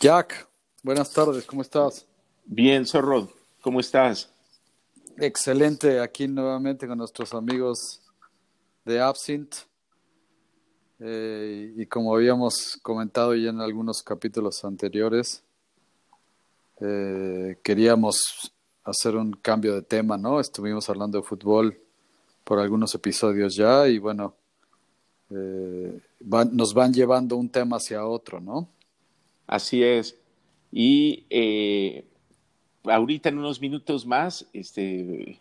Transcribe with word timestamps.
Jack, 0.00 0.48
buenas 0.84 1.12
tardes, 1.12 1.44
¿cómo 1.44 1.60
estás? 1.60 2.06
Bien, 2.44 2.86
Zorro, 2.86 3.28
¿cómo 3.60 3.80
estás? 3.80 4.30
Excelente, 5.16 5.98
aquí 5.98 6.28
nuevamente 6.28 6.86
con 6.86 6.98
nuestros 6.98 7.34
amigos 7.34 8.00
de 8.84 9.00
Absinthe. 9.00 9.58
Eh, 11.00 11.74
y 11.76 11.86
como 11.86 12.14
habíamos 12.14 12.78
comentado 12.80 13.34
ya 13.34 13.50
en 13.50 13.60
algunos 13.60 14.04
capítulos 14.04 14.64
anteriores, 14.64 15.42
eh, 16.80 17.58
queríamos 17.64 18.52
hacer 18.84 19.16
un 19.16 19.32
cambio 19.32 19.74
de 19.74 19.82
tema, 19.82 20.16
¿no? 20.16 20.38
Estuvimos 20.38 20.88
hablando 20.88 21.18
de 21.18 21.26
fútbol 21.26 21.76
por 22.44 22.60
algunos 22.60 22.94
episodios 22.94 23.56
ya 23.56 23.88
y 23.88 23.98
bueno, 23.98 24.36
eh, 25.30 26.00
nos 26.52 26.72
van 26.72 26.94
llevando 26.94 27.34
un 27.34 27.48
tema 27.48 27.78
hacia 27.78 28.06
otro, 28.06 28.38
¿no? 28.38 28.68
Así 29.48 29.82
es. 29.82 30.20
Y 30.70 31.24
eh, 31.30 32.04
ahorita 32.84 33.30
en 33.30 33.38
unos 33.38 33.60
minutos 33.60 34.06
más 34.06 34.46
este, 34.52 35.40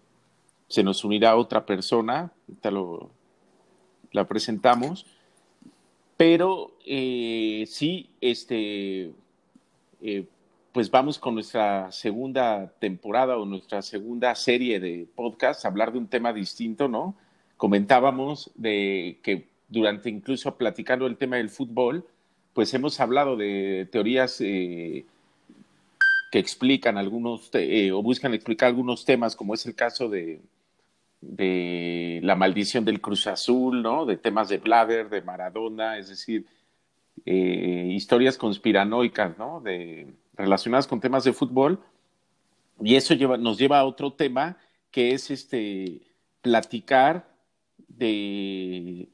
se 0.68 0.84
nos 0.84 1.04
unirá 1.04 1.36
otra 1.36 1.66
persona, 1.66 2.32
ahorita 2.48 2.72
lo, 2.72 3.12
la 4.14 4.26
presentamos, 4.26 5.06
pero 6.16 6.72
eh, 6.86 7.66
sí, 7.68 8.10
este, 8.22 9.12
eh, 10.02 10.26
pues 10.72 10.90
vamos 10.90 11.20
con 11.20 11.36
nuestra 11.36 11.92
segunda 11.92 12.74
temporada 12.80 13.38
o 13.38 13.46
nuestra 13.46 13.82
segunda 13.82 14.34
serie 14.36 14.80
de 14.80 15.06
podcast, 15.16 15.66
hablar 15.66 15.92
de 15.92 16.00
un 16.00 16.08
tema 16.08 16.32
distinto, 16.32 16.88
¿no? 16.88 17.16
Comentábamos 17.58 18.52
de 18.56 19.20
que 19.22 19.50
durante 19.68 20.10
incluso 20.10 20.56
platicando 20.56 21.08
el 21.08 21.18
tema 21.18 21.36
del 21.36 21.50
fútbol, 21.50 22.06
pues 22.58 22.74
hemos 22.74 23.00
hablado 23.00 23.38
de 23.38 23.88
teorías 23.92 24.42
eh, 24.42 25.06
que 26.32 26.40
explican 26.40 26.98
algunos 26.98 27.52
eh, 27.54 27.92
o 27.92 28.02
buscan 28.02 28.34
explicar 28.34 28.70
algunos 28.70 29.06
temas, 29.06 29.36
como 29.36 29.54
es 29.54 29.68
el 29.68 29.76
caso 29.76 30.10
de, 30.10 30.42
de 31.22 32.20
la 32.24 32.36
maldición 32.36 32.84
del 32.84 33.00
Cruz 33.00 33.28
Azul, 33.28 33.84
¿no? 33.84 34.08
De 34.08 34.18
temas 34.18 34.50
de 34.50 34.58
Blader, 34.58 35.08
de 35.08 35.22
Maradona, 35.22 36.00
es 36.00 36.10
decir, 36.10 36.48
eh, 37.28 37.92
historias 37.92 38.40
conspiranoicas, 38.40 39.38
¿no? 39.38 39.62
De, 39.62 40.08
relacionadas 40.34 40.88
con 40.88 41.00
temas 41.00 41.26
de 41.26 41.34
fútbol. 41.34 41.80
Y 42.82 42.96
eso 42.96 43.14
nos 43.38 43.60
lleva 43.60 43.78
a 43.78 43.86
otro 43.86 44.14
tema 44.14 44.58
que 44.90 45.12
es 45.12 45.30
este 45.30 46.02
platicar 46.42 47.30
de 47.88 49.10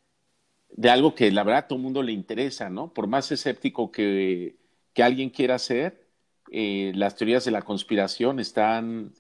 de 0.75 0.89
algo 0.89 1.13
que 1.15 1.31
la 1.31 1.43
verdad 1.43 1.65
a 1.65 1.67
todo 1.67 1.77
el 1.77 1.83
mundo 1.83 2.03
le 2.03 2.11
interesa, 2.11 2.69
¿no? 2.69 2.93
Por 2.93 3.07
más 3.07 3.31
escéptico 3.31 3.91
que, 3.91 4.55
que 4.93 5.03
alguien 5.03 5.29
quiera 5.29 5.59
ser, 5.59 6.07
eh, 6.51 6.91
las 6.95 7.15
teorías 7.15 7.45
de 7.45 7.51
la 7.51 7.61
conspiración 7.61 8.39
están 8.39 9.13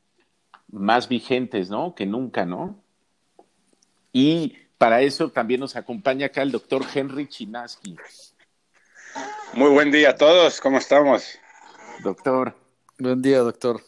más 0.71 1.07
vigentes, 1.07 1.69
¿no? 1.69 1.93
Que 1.95 2.05
nunca, 2.05 2.45
¿no? 2.45 2.83
Y 4.11 4.57
para 4.77 5.01
eso 5.01 5.29
también 5.29 5.59
nos 5.59 5.75
acompaña 5.75 6.27
acá 6.27 6.41
el 6.41 6.51
doctor 6.51 6.83
Henry 6.93 7.27
Chinaski. 7.27 7.95
Muy 9.53 9.69
buen 9.69 9.91
día 9.91 10.11
a 10.11 10.15
todos, 10.15 10.59
¿cómo 10.59 10.79
estamos? 10.79 11.37
Doctor. 12.03 12.55
Buen 12.97 13.21
día, 13.21 13.39
doctor. 13.39 13.81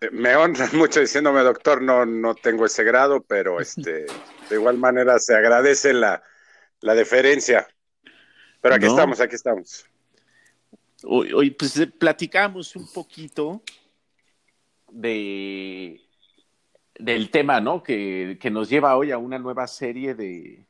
Eh, 0.00 0.10
me 0.10 0.34
honran 0.34 0.70
mucho 0.76 1.00
diciéndome 1.00 1.40
doctor, 1.42 1.82
no, 1.82 2.04
no 2.04 2.34
tengo 2.34 2.66
ese 2.66 2.82
grado, 2.82 3.22
pero 3.22 3.60
este, 3.60 4.06
de 4.50 4.54
igual 4.56 4.76
manera 4.78 5.18
se 5.20 5.36
agradece 5.36 5.92
la, 5.92 6.22
la 6.80 6.94
deferencia. 6.94 7.66
Pero 8.60 8.74
aquí 8.74 8.86
estamos, 8.86 9.20
aquí 9.20 9.34
estamos. 9.34 9.86
Hoy, 11.04 11.50
pues 11.50 11.76
eh, 11.78 11.86
platicamos 11.86 12.74
un 12.74 12.90
poquito 12.92 13.62
de 14.90 16.00
del 16.98 17.30
tema, 17.30 17.60
¿no? 17.60 17.82
Que, 17.82 18.38
que, 18.40 18.50
nos 18.50 18.70
lleva 18.70 18.96
hoy 18.96 19.12
a 19.12 19.18
una 19.18 19.38
nueva 19.38 19.66
serie 19.66 20.14
de, 20.14 20.64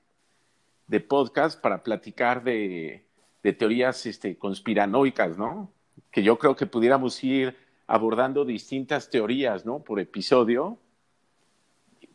de 0.89 1.01
podcast 1.01 1.61
para 1.61 1.85
platicar 1.85 2.43
de, 2.43 3.07
de 3.45 3.53
teorías 3.53 4.07
este, 4.07 4.37
conspiranoicas, 4.37 5.39
¿no? 5.39 5.73
Que 6.11 6.25
yo 6.25 6.37
creo 6.37 6.57
que 6.57 6.67
pudiéramos 6.67 7.23
ir 7.23 7.57
abordando 7.87 8.45
distintas 8.45 9.09
teorías, 9.09 9.65
¿no? 9.65 9.79
Por 9.85 10.01
episodio, 10.01 10.79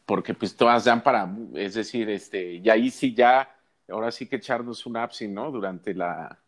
porque 0.06 0.34
pues 0.34 0.58
todas 0.58 0.84
dan 0.84 1.04
para, 1.04 1.34
es 1.56 1.76
decir, 1.76 2.10
este, 2.10 2.56
y 2.56 2.70
ahí 2.70 2.92
sí 2.92 3.14
ya 3.14 3.56
ahora 3.92 4.12
sí 4.12 4.28
que 4.28 4.38
echarnos 4.38 4.86
un 4.86 4.98
absinthe, 4.98 5.34
¿no? 5.34 5.52
Durante 5.52 5.94
la, 5.94 6.40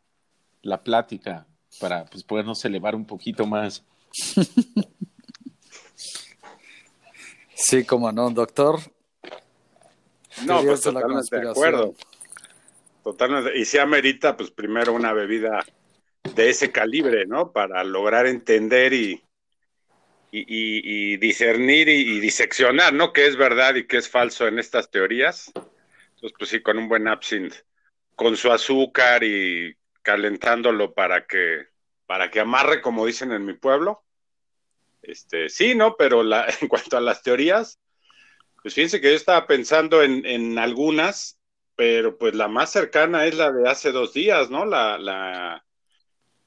la 0.62 0.84
plática 0.84 1.46
para 1.80 2.06
pues, 2.06 2.24
podernos 2.24 2.64
elevar 2.66 2.96
un 2.96 3.06
poquito 3.06 3.46
más. 3.46 3.84
Sí, 7.56 7.86
como 7.86 8.12
no, 8.12 8.30
doctor. 8.30 8.80
No, 10.46 10.62
pues 10.64 10.82
totalmente 10.82 11.40
de 11.40 11.50
acuerdo. 11.50 11.94
Totalmente. 13.04 13.58
Y 13.58 13.64
si 13.64 13.78
amerita, 13.78 14.36
pues 14.36 14.52
primero 14.52 14.92
una 14.92 15.14
bebida 15.14 15.66
de 16.36 16.50
ese 16.50 16.74
calibre, 16.74 17.26
¿no? 17.26 17.54
Para 17.54 17.84
lograr 17.86 18.28
entender 18.28 18.92
y, 18.92 19.24
y, 20.32 20.44
y 21.14 21.18
discernir 21.18 21.88
y, 21.88 22.20
diseccionar, 22.20 22.94
¿no? 22.94 23.14
Qué 23.14 23.28
es 23.28 23.38
verdad 23.38 23.76
y 23.76 23.88
qué 23.88 23.98
es 23.98 24.10
falso 24.10 24.46
en 24.46 24.60
estas 24.60 24.92
teorías. 24.92 25.52
Entonces, 26.24 26.38
pues 26.40 26.50
sí, 26.52 26.62
con 26.62 26.78
un 26.78 26.88
buen 26.88 27.06
absinthe, 27.10 27.58
con 28.16 28.38
su 28.38 28.50
azúcar 28.50 29.26
y 29.26 29.76
calentándolo 30.02 30.94
para 30.94 31.28
que, 31.28 31.68
para 32.06 32.32
que 32.32 32.40
amarre, 32.40 32.82
como 32.82 33.06
dicen 33.06 33.34
en 33.34 33.46
mi 33.46 33.56
pueblo. 33.56 34.06
Este, 35.02 35.50
sí, 35.50 35.76
¿no? 35.76 35.98
Pero 35.98 36.24
la, 36.24 36.48
en 36.62 36.70
cuanto 36.70 36.96
a 36.96 37.02
las 37.02 37.24
teorías, 37.24 37.78
pues 38.62 38.74
fíjense 38.74 39.02
que 39.02 39.10
yo 39.10 39.18
estaba 39.18 39.46
pensando 39.48 40.02
en, 40.02 40.26
en 40.26 40.58
algunas, 40.60 41.42
pero 41.76 42.18
pues 42.18 42.34
la 42.36 42.48
más 42.48 42.72
cercana 42.72 43.26
es 43.26 43.36
la 43.36 43.52
de 43.52 43.70
hace 43.70 43.92
dos 43.92 44.14
días, 44.14 44.50
¿no? 44.50 44.64
La, 44.64 45.62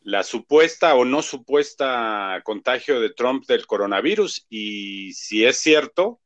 la 0.00 0.22
supuesta 0.22 0.94
o 0.94 1.04
no 1.04 1.20
supuesta 1.20 2.40
contagio 2.44 2.98
de 2.98 3.10
Trump 3.10 3.44
del 3.44 3.66
coronavirus. 3.66 4.46
Y 4.48 5.12
si 5.12 5.44
es 5.44 5.58
cierto, 5.58 6.22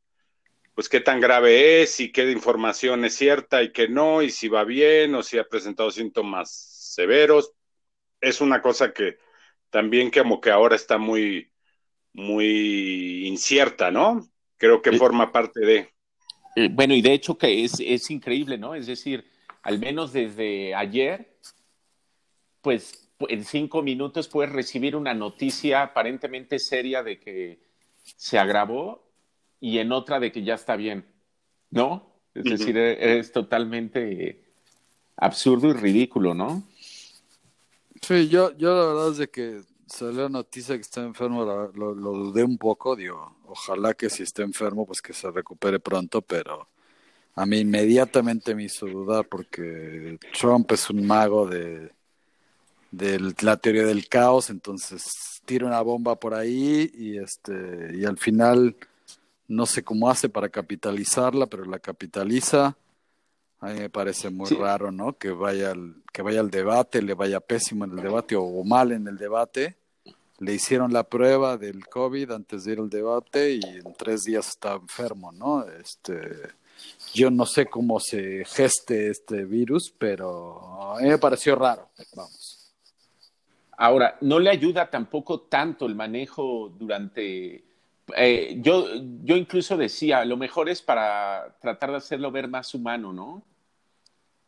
pues 0.80 0.88
qué 0.88 1.00
tan 1.00 1.20
grave 1.20 1.82
es 1.82 2.00
y 2.00 2.10
qué 2.10 2.32
información 2.32 3.04
es 3.04 3.14
cierta 3.14 3.62
y 3.62 3.70
qué 3.70 3.86
no, 3.86 4.22
y 4.22 4.30
si 4.30 4.48
va 4.48 4.64
bien 4.64 5.14
o 5.14 5.22
si 5.22 5.36
ha 5.36 5.44
presentado 5.44 5.90
síntomas 5.90 6.50
severos. 6.50 7.52
Es 8.18 8.40
una 8.40 8.62
cosa 8.62 8.94
que 8.94 9.18
también 9.68 10.10
como 10.10 10.40
que 10.40 10.50
ahora 10.50 10.76
está 10.76 10.96
muy, 10.96 11.52
muy 12.14 13.26
incierta, 13.26 13.90
¿no? 13.90 14.26
Creo 14.56 14.80
que 14.80 14.92
forma 14.92 15.30
parte 15.30 15.60
de. 15.60 15.92
Eh, 16.56 16.70
bueno, 16.72 16.94
y 16.94 17.02
de 17.02 17.12
hecho 17.12 17.36
que 17.36 17.62
es, 17.62 17.78
es 17.78 18.10
increíble, 18.10 18.56
¿no? 18.56 18.74
Es 18.74 18.86
decir, 18.86 19.30
al 19.60 19.78
menos 19.78 20.14
desde 20.14 20.74
ayer, 20.74 21.36
pues 22.62 23.12
en 23.28 23.44
cinco 23.44 23.82
minutos 23.82 24.28
puedes 24.28 24.50
recibir 24.50 24.96
una 24.96 25.12
noticia 25.12 25.82
aparentemente 25.82 26.58
seria 26.58 27.02
de 27.02 27.20
que 27.20 27.60
se 28.02 28.38
agravó 28.38 29.09
y 29.60 29.78
en 29.78 29.92
otra 29.92 30.18
de 30.18 30.32
que 30.32 30.42
ya 30.42 30.54
está 30.54 30.76
bien, 30.76 31.04
¿no? 31.70 32.10
Es 32.34 32.44
decir, 32.44 32.76
e-, 32.76 33.18
es, 33.18 33.32
totalmente 33.32 34.42
absurdo 35.16 35.68
y 35.68 35.72
ridículo, 35.74 36.34
¿no? 36.34 36.62
Sí, 38.00 38.28
yo, 38.28 38.56
yo 38.56 38.74
la 38.74 38.86
verdad 38.86 39.10
es 39.10 39.18
de 39.18 39.28
que 39.28 39.60
salió 39.86 40.22
la 40.22 40.28
noticia 40.28 40.74
que 40.76 40.80
está 40.80 41.02
enfermo, 41.02 41.44
lo, 41.44 41.94
lo, 41.94 42.12
dudé 42.12 42.44
un 42.44 42.56
poco, 42.56 42.96
digo, 42.96 43.36
ojalá 43.46 43.94
que 43.94 44.08
si 44.08 44.22
está 44.22 44.42
enfermo, 44.42 44.86
pues 44.86 45.02
que 45.02 45.12
se 45.12 45.30
recupere 45.30 45.80
pronto, 45.80 46.22
pero 46.22 46.68
a 47.34 47.44
mí 47.44 47.58
inmediatamente 47.58 48.54
me 48.54 48.64
hizo 48.64 48.86
dudar 48.86 49.26
porque 49.28 50.18
Trump 50.38 50.70
es 50.72 50.88
un 50.88 51.06
mago 51.06 51.46
de, 51.46 51.90
de 52.90 53.34
la 53.42 53.56
teoría 53.56 53.84
del 53.84 54.08
caos, 54.08 54.48
entonces 54.48 55.42
tira 55.44 55.66
una 55.66 55.80
bomba 55.80 56.16
por 56.16 56.34
ahí 56.34 56.90
y 56.94 57.18
este 57.18 57.90
y 57.94 58.04
al 58.04 58.18
final 58.18 58.76
no 59.50 59.66
sé 59.66 59.82
cómo 59.82 60.08
hace 60.08 60.28
para 60.28 60.48
capitalizarla, 60.48 61.46
pero 61.46 61.64
la 61.64 61.80
capitaliza. 61.80 62.76
A 63.58 63.70
mí 63.70 63.80
me 63.80 63.90
parece 63.90 64.30
muy 64.30 64.48
raro, 64.50 64.92
¿no? 64.92 65.18
Que 65.18 65.30
vaya, 65.30 65.72
al, 65.72 65.96
que 66.12 66.22
vaya 66.22 66.38
al 66.38 66.50
debate, 66.50 67.02
le 67.02 67.14
vaya 67.14 67.40
pésimo 67.40 67.84
en 67.84 67.90
el 67.90 67.96
debate 67.96 68.36
o, 68.36 68.62
mal 68.62 68.92
en 68.92 69.08
el 69.08 69.18
debate. 69.18 69.76
Le 70.38 70.54
hicieron 70.54 70.92
la 70.92 71.02
prueba 71.02 71.56
del 71.56 71.88
COVID 71.88 72.30
antes 72.30 72.62
de 72.62 72.72
ir 72.72 72.78
al 72.78 72.88
debate 72.88 73.54
y 73.54 73.60
en 73.60 73.92
tres 73.98 74.22
días 74.22 74.48
está 74.48 74.74
enfermo, 74.74 75.32
¿no? 75.32 75.64
Este, 75.64 76.20
yo 77.12 77.32
no 77.32 77.44
sé 77.44 77.66
cómo 77.66 77.98
se 77.98 78.44
geste 78.44 79.10
este 79.10 79.44
virus, 79.44 79.92
pero 79.98 80.94
a 80.94 81.00
mí 81.00 81.08
me 81.08 81.18
pareció 81.18 81.56
raro, 81.56 81.88
vamos. 82.14 82.72
Ahora, 83.76 84.16
no 84.20 84.38
le 84.38 84.50
ayuda 84.50 84.88
tampoco 84.88 85.40
tanto 85.40 85.86
el 85.86 85.96
manejo 85.96 86.72
durante 86.78 87.69
eh, 88.16 88.56
yo, 88.60 88.86
yo 89.22 89.36
incluso 89.36 89.76
decía, 89.76 90.24
lo 90.24 90.36
mejor 90.36 90.68
es 90.68 90.82
para 90.82 91.56
tratar 91.60 91.90
de 91.90 91.96
hacerlo 91.96 92.30
ver 92.30 92.48
más 92.48 92.74
humano, 92.74 93.12
¿no? 93.12 93.42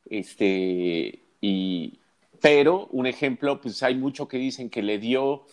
Este, 0.07 1.23
y, 1.41 1.99
Pero 2.41 2.87
un 2.89 3.07
ejemplo, 3.07 3.61
pues 3.61 3.83
hay 3.83 3.95
mucho 3.95 4.29
que 4.29 4.39
dicen 4.39 4.71
que 4.71 4.83
le 4.83 4.99
dio, 4.99 5.47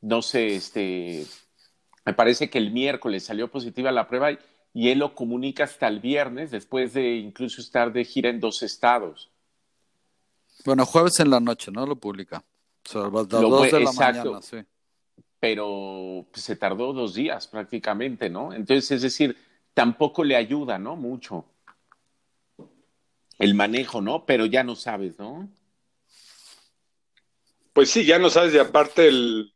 no 0.00 0.22
sé, 0.22 0.54
este, 0.56 1.24
me 2.04 2.14
parece 2.14 2.50
que 2.50 2.58
el 2.58 2.70
miércoles 2.70 3.24
salió 3.24 3.50
positiva 3.50 3.92
la 3.92 4.08
prueba 4.08 4.30
y 4.74 4.88
él 4.88 4.98
lo 4.98 5.14
comunica 5.14 5.64
hasta 5.64 5.88
el 5.88 6.00
viernes, 6.00 6.50
después 6.50 6.94
de 6.94 7.16
incluso 7.16 7.60
estar 7.60 7.92
de 7.92 8.04
gira 8.04 8.30
en 8.30 8.40
dos 8.40 8.62
estados. 8.62 9.30
Bueno, 10.64 10.86
jueves 10.86 11.18
en 11.20 11.30
la 11.30 11.40
noche, 11.40 11.70
¿no? 11.70 11.86
Lo 11.86 11.96
publica. 11.96 12.44
O 12.94 13.10
dos 13.10 13.70
de 13.70 13.80
la 13.80 13.92
mañana, 13.92 14.42
sí. 14.42 14.58
Pero 15.42 16.24
pues, 16.30 16.44
se 16.44 16.54
tardó 16.54 16.92
dos 16.92 17.14
días 17.14 17.48
prácticamente, 17.48 18.30
¿no? 18.30 18.52
Entonces, 18.52 18.92
es 18.92 19.02
decir, 19.02 19.36
tampoco 19.74 20.22
le 20.22 20.36
ayuda, 20.36 20.78
¿no? 20.78 20.94
Mucho. 20.94 21.46
El 23.40 23.54
manejo, 23.54 24.00
¿no? 24.00 24.24
Pero 24.24 24.46
ya 24.46 24.62
no 24.62 24.76
sabes, 24.76 25.18
¿no? 25.18 25.50
Pues 27.72 27.90
sí, 27.90 28.04
ya 28.04 28.20
no 28.20 28.30
sabes, 28.30 28.54
y 28.54 28.58
aparte 28.58 29.08
el, 29.08 29.52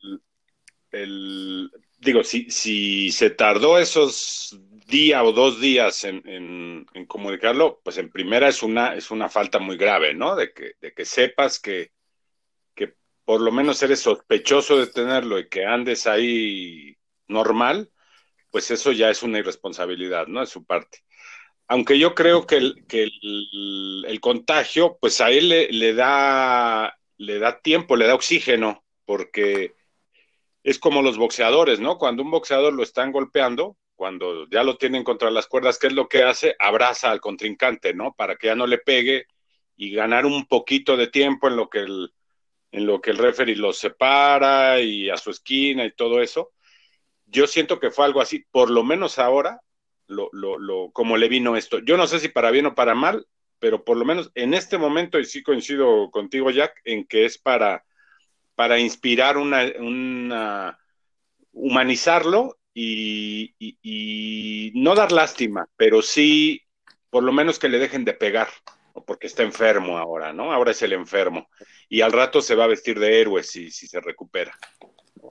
el 0.91 1.71
digo, 2.01 2.25
si, 2.25 2.51
si 2.51 3.13
se 3.13 3.31
tardó 3.31 3.79
esos 3.79 4.59
día 4.89 5.23
o 5.23 5.31
dos 5.31 5.61
días 5.61 6.03
en, 6.03 6.85
comunicarlo, 7.07 7.81
pues 7.85 7.99
en 7.99 8.11
primera 8.11 8.49
es 8.49 8.65
una, 8.65 8.97
es 8.97 9.13
una 9.13 9.29
falta 9.29 9.61
muy 9.61 9.77
grave, 9.77 10.15
¿no? 10.15 10.35
De 10.35 10.53
que, 10.53 10.73
de 10.81 10.93
que 10.93 11.05
sepas 11.05 11.61
que 11.61 11.93
por 13.27 13.41
lo 13.41 13.53
menos 13.53 13.83
eres 13.83 14.01
sospechoso 14.01 14.79
de 14.79 14.87
tenerlo 14.87 15.39
y 15.39 15.49
que 15.49 15.67
andes 15.67 16.07
ahí 16.07 16.97
normal, 17.29 17.91
pues 18.53 18.71
eso 18.71 18.93
ya 18.93 19.11
es 19.11 19.23
una 19.25 19.41
irresponsabilidad, 19.41 20.29
¿no? 20.29 20.41
De 20.41 20.47
su 20.47 20.65
parte. 20.65 21.01
Aunque 21.69 21.99
yo 21.99 22.15
creo 22.15 22.47
que 22.47 22.57
el, 22.59 22.87
que 22.87 23.03
el, 23.03 24.21
contagio, 24.21 24.97
pues 25.01 25.21
a 25.21 25.31
él 25.31 25.49
le, 25.49 25.69
le, 25.73 25.93
da, 25.95 26.97
le 27.19 27.39
da 27.41 27.61
tiempo, 27.61 27.97
le 27.97 28.07
da 28.07 28.15
oxígeno, 28.15 28.85
porque 29.05 29.75
es 30.63 30.79
como 30.79 31.03
los 31.03 31.19
boxeadores, 31.19 31.81
¿no? 31.81 31.99
Cuando 31.99 32.23
un 32.23 32.31
boxeador 32.31 32.73
lo 32.75 32.85
están 32.85 33.11
golpeando, 33.11 33.77
cuando 33.97 34.49
ya 34.51 34.63
lo 34.63 34.77
tienen 34.77 35.03
contra 35.03 35.33
las 35.33 35.49
cuerdas, 35.49 35.79
¿qué 35.81 35.89
es 35.89 35.95
lo 35.95 36.09
que 36.09 36.23
hace? 36.23 36.55
Abraza 36.61 37.11
al 37.11 37.21
contrincante, 37.21 37.93
¿no? 37.93 38.15
Para 38.15 38.37
que 38.37 38.47
ya 38.47 38.55
no 38.55 38.69
le 38.69 38.79
pegue 38.79 39.27
y 39.77 39.93
ganar 39.93 40.27
un 40.27 40.47
poquito 40.47 40.97
de 40.97 41.09
tiempo 41.09 41.49
en 41.49 41.57
lo 41.57 41.69
que 41.69 41.81
el, 41.81 42.13
en 42.77 42.85
lo 42.85 43.01
que 43.01 43.11
el 43.11 43.17
referee 43.17 43.57
los 43.57 43.79
separa 43.79 44.81
y 44.83 45.09
a 45.09 45.17
su 45.17 45.31
esquina 45.31 45.87
y 45.87 45.95
todo 45.95 46.21
eso. 46.21 46.53
Yo 47.25 47.47
siento 47.47 47.81
que 47.81 47.91
fue 47.91 48.05
algo 48.05 48.21
así, 48.21 48.45
por 48.51 48.71
lo 48.71 48.85
menos 48.85 49.19
ahora, 49.19 49.63
lo, 50.07 50.29
lo, 50.33 50.59
lo, 50.59 50.91
como 50.93 51.17
le 51.17 51.29
vino 51.29 51.57
esto. 51.57 51.79
Yo 51.79 51.97
no 51.97 52.07
sé 52.07 52.21
si 52.21 52.29
para 52.29 52.51
bien 52.51 52.67
o 52.67 52.75
para 52.75 52.95
mal, 52.95 53.27
pero 53.59 53.83
por 53.83 53.97
lo 53.97 54.05
menos 54.05 54.31
en 54.35 54.53
este 54.53 54.77
momento, 54.77 55.19
y 55.19 55.25
sí 55.25 55.43
coincido 55.43 56.11
contigo, 56.11 56.51
Jack, 56.51 56.83
en 56.85 57.07
que 57.07 57.25
es 57.25 57.39
para, 57.39 57.83
para 58.55 58.79
inspirar 58.79 59.39
una, 59.39 59.65
una 59.79 60.79
humanizarlo 61.53 62.59
y, 62.75 63.55
no 64.75 64.95
dar 64.95 65.13
lástima, 65.13 65.67
pero 65.77 66.03
sí 66.03 66.63
por 67.09 67.23
lo 67.23 67.33
menos 67.33 67.59
que 67.59 67.71
le 67.71 67.79
dejen 67.79 68.05
de 68.05 68.13
pegar, 68.13 68.49
porque 69.05 69.27
está 69.27 69.43
enfermo 69.43 69.99
ahora, 69.99 70.33
¿no? 70.33 70.53
Ahora 70.53 70.71
es 70.71 70.83
el 70.83 70.93
enfermo. 70.93 71.49
Y 71.89 72.01
al 72.01 72.13
rato 72.13 72.41
se 72.41 72.55
va 72.55 72.65
a 72.65 72.69
vestir 72.69 72.99
de 72.99 73.21
héroe 73.21 73.43
si, 73.43 73.71
si 73.71 73.87
se 73.87 74.01
recupera. 74.01 74.57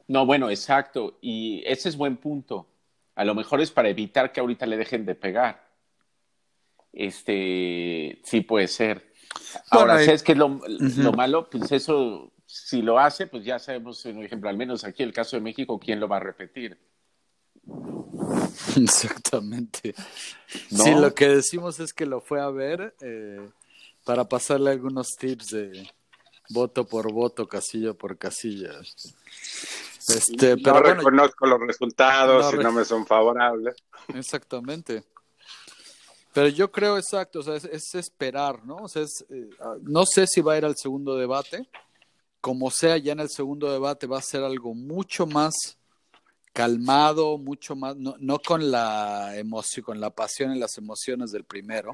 No, 0.07 0.25
bueno, 0.25 0.49
exacto. 0.49 1.17
Y 1.21 1.63
ese 1.65 1.89
es 1.89 1.97
buen 1.97 2.17
punto. 2.17 2.67
A 3.15 3.25
lo 3.25 3.33
mejor 3.33 3.61
es 3.61 3.71
para 3.71 3.89
evitar 3.89 4.31
que 4.31 4.39
ahorita 4.39 4.65
le 4.65 4.77
dejen 4.77 5.05
de 5.05 5.15
pegar. 5.15 5.65
Este, 6.91 8.19
sí 8.23 8.41
puede 8.41 8.67
ser. 8.67 9.11
Ahora, 9.69 10.03
¿sabes 10.03 10.23
qué 10.23 10.33
es 10.33 10.37
lo, 10.37 10.61
lo 10.67 11.11
malo? 11.13 11.49
Pues 11.49 11.71
eso, 11.71 12.31
si 12.45 12.81
lo 12.81 12.99
hace, 12.99 13.27
pues 13.27 13.43
ya 13.43 13.59
sabemos, 13.59 14.03
un 14.05 14.23
ejemplo, 14.23 14.49
al 14.49 14.57
menos 14.57 14.83
aquí 14.83 15.03
el 15.03 15.13
caso 15.13 15.35
de 15.35 15.41
México, 15.41 15.79
quién 15.79 15.99
lo 15.99 16.07
va 16.07 16.17
a 16.17 16.21
repetir. 16.21 16.77
Exactamente. 18.75 19.95
Sí, 20.47 20.93
lo 20.95 21.13
que 21.13 21.27
decimos 21.29 21.79
es 21.79 21.93
que 21.93 22.05
lo 22.05 22.21
fue 22.21 22.41
a 22.41 22.49
ver 22.49 22.95
eh, 23.01 23.49
para 24.03 24.25
pasarle 24.25 24.71
algunos 24.71 25.09
tips 25.17 25.47
de 25.47 25.89
voto 26.49 26.85
por 26.85 27.11
voto, 27.11 27.47
casilla 27.47 27.93
por 27.93 28.17
casilla. 28.17 28.71
Este, 30.07 30.57
pero 30.57 30.81
no 30.81 30.93
reconozco 30.93 31.47
los 31.47 31.59
resultados 31.61 32.45
no, 32.45 32.51
si 32.51 32.57
no 32.57 32.71
me 32.71 32.85
son 32.85 33.05
favorables. 33.05 33.75
Exactamente. 34.13 35.03
Pero 36.33 36.49
yo 36.49 36.69
creo 36.71 36.97
exacto, 36.97 37.39
o 37.39 37.43
sea, 37.43 37.55
es, 37.55 37.95
esperar, 37.95 38.65
¿no? 38.65 38.75
O 38.75 38.87
sea, 38.89 39.03
eh, 39.03 39.49
no 39.83 40.05
sé 40.05 40.27
si 40.27 40.41
va 40.41 40.53
a 40.53 40.57
ir 40.57 40.65
al 40.65 40.75
segundo 40.75 41.15
debate. 41.15 41.67
Como 42.41 42.69
sea, 42.69 42.97
ya 42.97 43.13
en 43.13 43.21
el 43.21 43.29
segundo 43.29 43.71
debate 43.71 44.05
va 44.05 44.19
a 44.19 44.21
ser 44.21 44.43
algo 44.43 44.75
mucho 44.75 45.25
más 45.25 45.77
calmado, 46.55 47.37
mucho 47.37 47.75
más, 47.75 47.97
no, 47.97 48.15
no 48.17 48.39
con 48.39 48.71
la 48.71 49.37
emoción, 49.37 49.83
con 49.83 49.99
la 49.99 50.09
pasión 50.09 50.55
y 50.55 50.57
las 50.57 50.77
emociones 50.77 51.33
del 51.33 51.43
primero. 51.43 51.91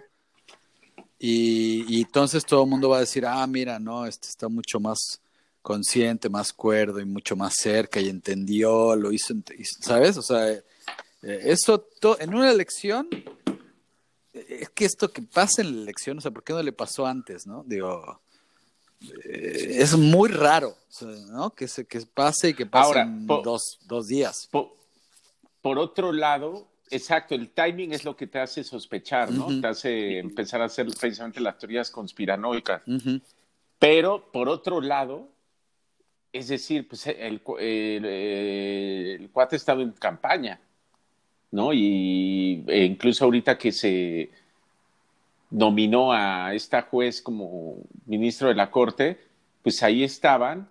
Y, 1.18 2.00
entonces 2.00 2.46
todo 2.46 2.64
el 2.64 2.70
mundo 2.70 2.90
va 2.90 2.98
a 2.98 3.02
decir, 3.02 3.26
ah, 3.26 3.46
mira, 3.48 3.80
no, 3.80 4.06
este 4.06 4.28
está 4.28 4.50
mucho 4.50 4.80
más 4.80 5.20
consciente, 5.64 6.30
más 6.30 6.54
cuerdo 6.54 7.00
y 7.00 7.06
mucho 7.06 7.36
más 7.36 7.56
cerca 7.56 8.00
y 8.00 8.10
entendió, 8.10 8.96
lo 8.96 9.12
hizo, 9.12 9.34
¿sabes? 9.80 10.18
O 10.18 10.22
sea, 10.22 10.52
eh, 10.52 10.64
eso 11.24 11.88
en 12.20 12.34
una 12.36 12.52
elección, 12.52 13.08
es 14.34 14.70
que 14.70 14.86
esto 14.86 15.12
que 15.12 15.24
pasa 15.24 15.64
en 15.64 15.76
la 15.76 15.82
elección, 15.82 16.20
o 16.20 16.22
sea, 16.22 16.30
¿por 16.30 16.44
qué 16.44 16.54
no 16.54 16.62
le 16.62 16.72
pasó 16.72 17.08
antes, 17.08 17.48
no? 17.48 17.64
Digo, 17.66 18.22
eh, 19.02 19.78
es 19.80 19.98
muy 19.98 20.30
raro, 20.30 20.76
¿no? 21.32 21.52
Que, 21.52 21.68
se, 21.68 21.86
que 21.86 22.02
pase 22.02 22.50
y 22.50 22.54
que 22.54 22.66
pase 22.66 23.00
en 23.00 23.26
dos, 23.26 23.80
dos, 23.86 24.08
días. 24.08 24.48
Por, 24.52 25.80
otro 25.80 26.12
lado, 26.12 26.68
exacto, 26.90 27.34
el 27.34 27.50
timing 27.50 27.94
es 27.94 28.06
lo 28.06 28.16
que 28.16 28.28
te 28.28 28.40
hace 28.40 28.64
sospechar, 28.64 29.32
¿no? 29.32 29.60
Te 29.60 29.68
hace 29.68 30.20
empezar 30.20 30.62
a 30.62 30.66
hacer 30.66 30.88
precisamente 31.00 31.40
las 31.40 31.58
teorías 31.58 31.90
conspiranoicas. 31.90 32.84
Pero, 33.80 34.32
por 34.32 34.48
otro 34.48 34.82
lado, 34.82 35.30
es 36.32 36.48
decir, 36.48 36.88
pues 36.88 37.08
el, 37.08 37.42
el, 37.60 38.06
el, 38.06 39.30
cuate 39.32 39.56
estaba 39.56 39.82
en 39.82 39.92
campaña, 39.92 40.60
¿no? 41.50 41.74
Y 41.74 42.64
e 42.68 42.86
incluso 42.86 43.26
ahorita 43.26 43.58
que 43.58 43.72
se 43.72 44.30
nominó 45.52 46.14
a 46.14 46.56
esta 46.56 46.82
juez 46.84 47.22
como 47.22 47.84
ministro 48.06 48.48
de 48.48 48.56
la 48.56 48.72
Corte, 48.72 49.20
pues 49.62 49.84
ahí 49.84 50.04
estaban, 50.04 50.70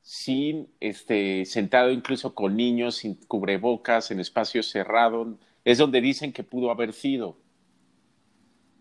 sin, 0.00 0.68
este, 0.80 1.44
sentado 1.44 1.90
incluso 1.90 2.34
con 2.34 2.56
niños, 2.56 2.96
sin 2.96 3.14
cubrebocas, 3.14 4.10
en 4.10 4.20
espacios 4.20 4.68
cerrados. 4.68 5.28
Es 5.64 5.78
donde 5.78 6.00
dicen 6.00 6.32
que 6.32 6.42
pudo 6.42 6.70
haber 6.70 6.92
sido. 6.92 7.38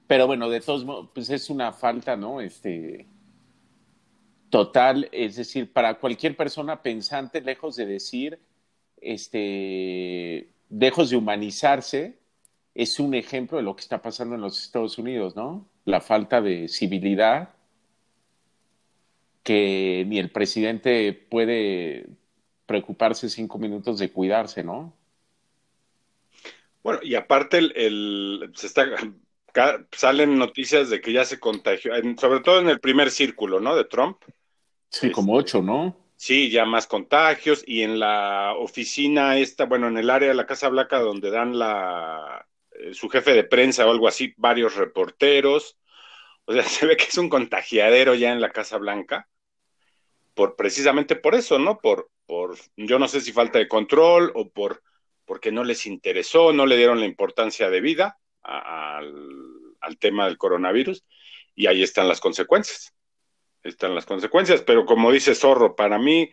Pero 0.08 0.28
bueno, 0.28 0.50
de 0.50 0.62
todos 0.62 0.86
modos, 0.86 1.10
pues 1.14 1.30
es 1.30 1.50
una 1.50 1.72
falta, 1.72 2.18
¿no? 2.18 2.42
Este, 2.42 3.08
total, 4.50 5.10
es 5.12 5.36
decir, 5.36 5.72
para 5.72 6.00
cualquier 6.00 6.36
persona 6.38 6.82
pensante, 6.82 7.42
lejos 7.42 7.76
de 7.76 7.86
decir, 7.86 8.40
este, 9.02 10.50
lejos 10.70 11.10
de 11.10 11.18
humanizarse, 11.18 12.20
es 12.76 13.00
un 13.00 13.14
ejemplo 13.14 13.58
de 13.58 13.64
lo 13.64 13.76
que 13.76 13.82
está 13.82 14.02
pasando 14.02 14.36
en 14.36 14.42
los 14.42 14.62
Estados 14.62 14.98
Unidos, 14.98 15.36
¿no? 15.36 15.68
La 15.86 16.02
falta 16.02 16.42
de 16.42 16.68
civilidad, 16.68 17.50
que 19.44 20.06
ni 20.08 20.20
el 20.20 20.32
presidente 20.32 21.14
puede 21.14 22.08
preocuparse 22.66 23.30
cinco 23.30 23.60
minutos 23.60 24.00
de 24.00 24.12
cuidarse, 24.12 24.64
¿no? 24.64 24.94
Bueno, 26.82 27.00
y 27.04 27.16
aparte 27.16 27.58
el, 27.58 28.52
se 28.56 28.68
está, 28.68 28.86
salen 29.92 30.38
noticias 30.38 30.90
de 30.90 31.00
que 31.00 31.14
ya 31.14 31.26
se 31.26 31.40
contagió, 31.40 31.94
sobre 32.18 32.40
todo 32.40 32.60
en 32.60 32.70
el 32.70 32.80
primer 32.80 33.12
círculo, 33.12 33.60
¿no? 33.60 33.76
De 33.76 33.86
Trump. 33.86 34.18
Sí, 34.90 35.12
como 35.12 35.34
ocho, 35.34 35.62
¿no? 35.62 35.98
Sí, 36.16 36.50
ya 36.50 36.66
más 36.66 36.88
contagios 36.88 37.64
y 37.68 37.84
en 37.84 38.00
la 38.00 38.54
oficina 38.58 39.38
esta, 39.38 39.66
bueno, 39.66 39.88
en 39.88 39.98
el 39.98 40.10
área 40.10 40.30
de 40.30 40.36
la 40.36 40.46
Casa 40.46 40.70
Blanca 40.70 41.00
donde 41.00 41.32
dan 41.32 41.58
la, 41.60 42.46
su 42.94 43.10
jefe 43.10 43.34
de 43.34 43.44
prensa 43.44 43.86
o 43.86 43.92
algo 43.92 44.08
así, 44.08 44.34
varios 44.38 44.76
reporteros. 44.76 45.78
O 46.46 46.54
sea, 46.54 46.64
se 46.64 46.86
ve 46.86 46.98
que 46.98 47.06
es 47.06 47.18
un 47.18 47.30
contagiadero 47.30 48.16
ya 48.16 48.32
en 48.32 48.42
la 48.42 48.52
Casa 48.52 48.78
Blanca, 48.78 49.30
por 50.34 50.56
precisamente 50.56 51.16
por 51.16 51.36
eso, 51.36 51.60
¿no? 51.60 51.80
Por, 51.80 52.10
por, 52.26 52.58
yo 52.76 53.00
no 53.00 53.08
sé 53.08 53.22
si 53.22 53.32
falta 53.32 53.60
de 53.60 53.68
control 53.68 54.32
o 54.36 54.50
por 54.50 54.82
porque 55.26 55.52
no 55.52 55.64
les 55.64 55.86
interesó, 55.86 56.52
no 56.52 56.66
le 56.66 56.76
dieron 56.76 57.00
la 57.00 57.06
importancia 57.06 57.70
de 57.70 57.80
vida 57.80 58.20
al, 58.42 59.16
al 59.80 59.98
tema 59.98 60.26
del 60.26 60.38
coronavirus, 60.38 61.06
y 61.56 61.68
ahí 61.68 61.84
están 61.84 62.08
las 62.08 62.20
consecuencias. 62.20 62.94
Están 63.64 63.96
las 63.96 64.06
consecuencias, 64.06 64.62
pero 64.62 64.86
como 64.86 65.12
dice 65.12 65.36
Zorro, 65.36 65.76
para 65.76 65.98
mí, 65.98 66.30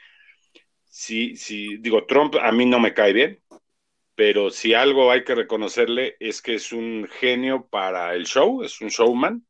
si, 0.85 1.37
si 1.37 1.77
digo, 1.77 2.05
Trump 2.07 2.35
a 2.41 2.51
mí 2.51 2.67
no 2.67 2.81
me 2.81 2.93
cae 2.93 3.13
bien, 3.13 3.41
pero 4.21 4.51
si 4.51 4.75
algo 4.75 5.11
hay 5.11 5.25
que 5.25 5.35
reconocerle 5.35 6.19
es 6.21 6.43
que 6.43 6.57
es 6.57 6.75
un 6.75 7.09
genio 7.11 7.69
para 7.71 8.15
el 8.15 8.27
show, 8.27 8.63
es 8.63 8.83
un 8.83 8.89
showman, 8.89 9.47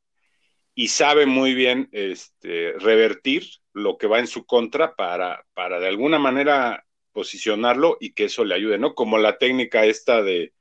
y 0.77 0.87
sabe 0.87 1.27
muy 1.27 1.55
bien 1.55 1.89
este, 1.91 2.75
revertir 2.79 3.49
lo 3.73 3.99
que 3.99 4.07
va 4.07 4.21
en 4.21 4.29
su 4.29 4.47
contra 4.47 4.95
para, 4.95 5.45
para 5.55 5.81
de 5.81 5.89
alguna 5.89 6.21
manera 6.21 6.87
posicionarlo 7.11 7.97
y 7.99 8.13
que 8.13 8.27
eso 8.27 8.45
le 8.45 8.55
ayude, 8.55 8.79
¿no? 8.79 8.95
Como 8.95 9.19
la 9.19 9.39
técnica 9.39 9.87
esta 9.87 10.23
de, 10.23 10.55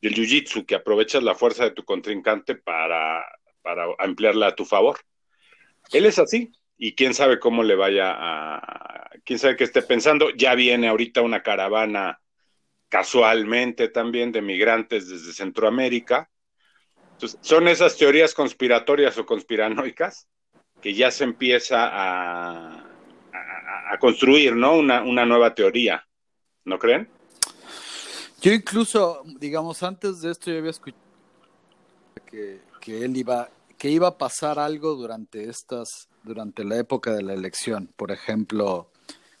del 0.00 0.14
jiu-jitsu, 0.16 0.66
que 0.66 0.74
aprovechas 0.74 1.22
la 1.22 1.36
fuerza 1.36 1.62
de 1.62 1.70
tu 1.70 1.84
contrincante 1.84 2.56
para, 2.56 3.24
para 3.62 3.86
ampliarla 4.00 4.48
a 4.48 4.56
tu 4.56 4.64
favor. 4.64 4.98
Él 5.92 6.06
es 6.06 6.18
así, 6.18 6.50
y 6.76 6.96
quién 6.96 7.14
sabe 7.14 7.38
cómo 7.38 7.62
le 7.62 7.76
vaya 7.76 8.12
a, 8.12 9.08
quién 9.24 9.38
sabe 9.38 9.54
qué 9.54 9.62
esté 9.62 9.82
pensando. 9.82 10.30
Ya 10.30 10.56
viene 10.56 10.88
ahorita 10.88 11.22
una 11.22 11.44
caravana 11.44 12.21
casualmente 12.92 13.88
también 13.88 14.32
de 14.32 14.42
migrantes 14.42 15.08
desde 15.08 15.32
Centroamérica. 15.32 16.28
Entonces, 17.12 17.38
son 17.40 17.66
esas 17.66 17.96
teorías 17.96 18.34
conspiratorias 18.34 19.16
o 19.16 19.24
conspiranoicas 19.24 20.28
que 20.78 20.92
ya 20.92 21.10
se 21.10 21.24
empieza 21.24 21.88
a, 21.90 22.84
a, 23.90 23.98
construir, 23.98 24.54
¿no? 24.54 24.76
Una, 24.76 25.02
una 25.04 25.24
nueva 25.24 25.54
teoría, 25.54 26.06
¿no 26.66 26.78
creen? 26.78 27.08
Yo 28.42 28.52
incluso, 28.52 29.22
digamos, 29.38 29.82
antes 29.82 30.20
de 30.20 30.30
esto 30.30 30.50
yo 30.50 30.58
había 30.58 30.72
escuchado 30.72 31.00
que, 32.26 32.60
que 32.78 33.06
él 33.06 33.16
iba, 33.16 33.48
que 33.78 33.88
iba 33.88 34.08
a 34.08 34.18
pasar 34.18 34.58
algo 34.58 34.96
durante 34.96 35.48
estas, 35.48 36.10
durante 36.24 36.62
la 36.62 36.76
época 36.76 37.14
de 37.14 37.22
la 37.22 37.32
elección. 37.32 37.90
Por 37.96 38.12
ejemplo, 38.12 38.91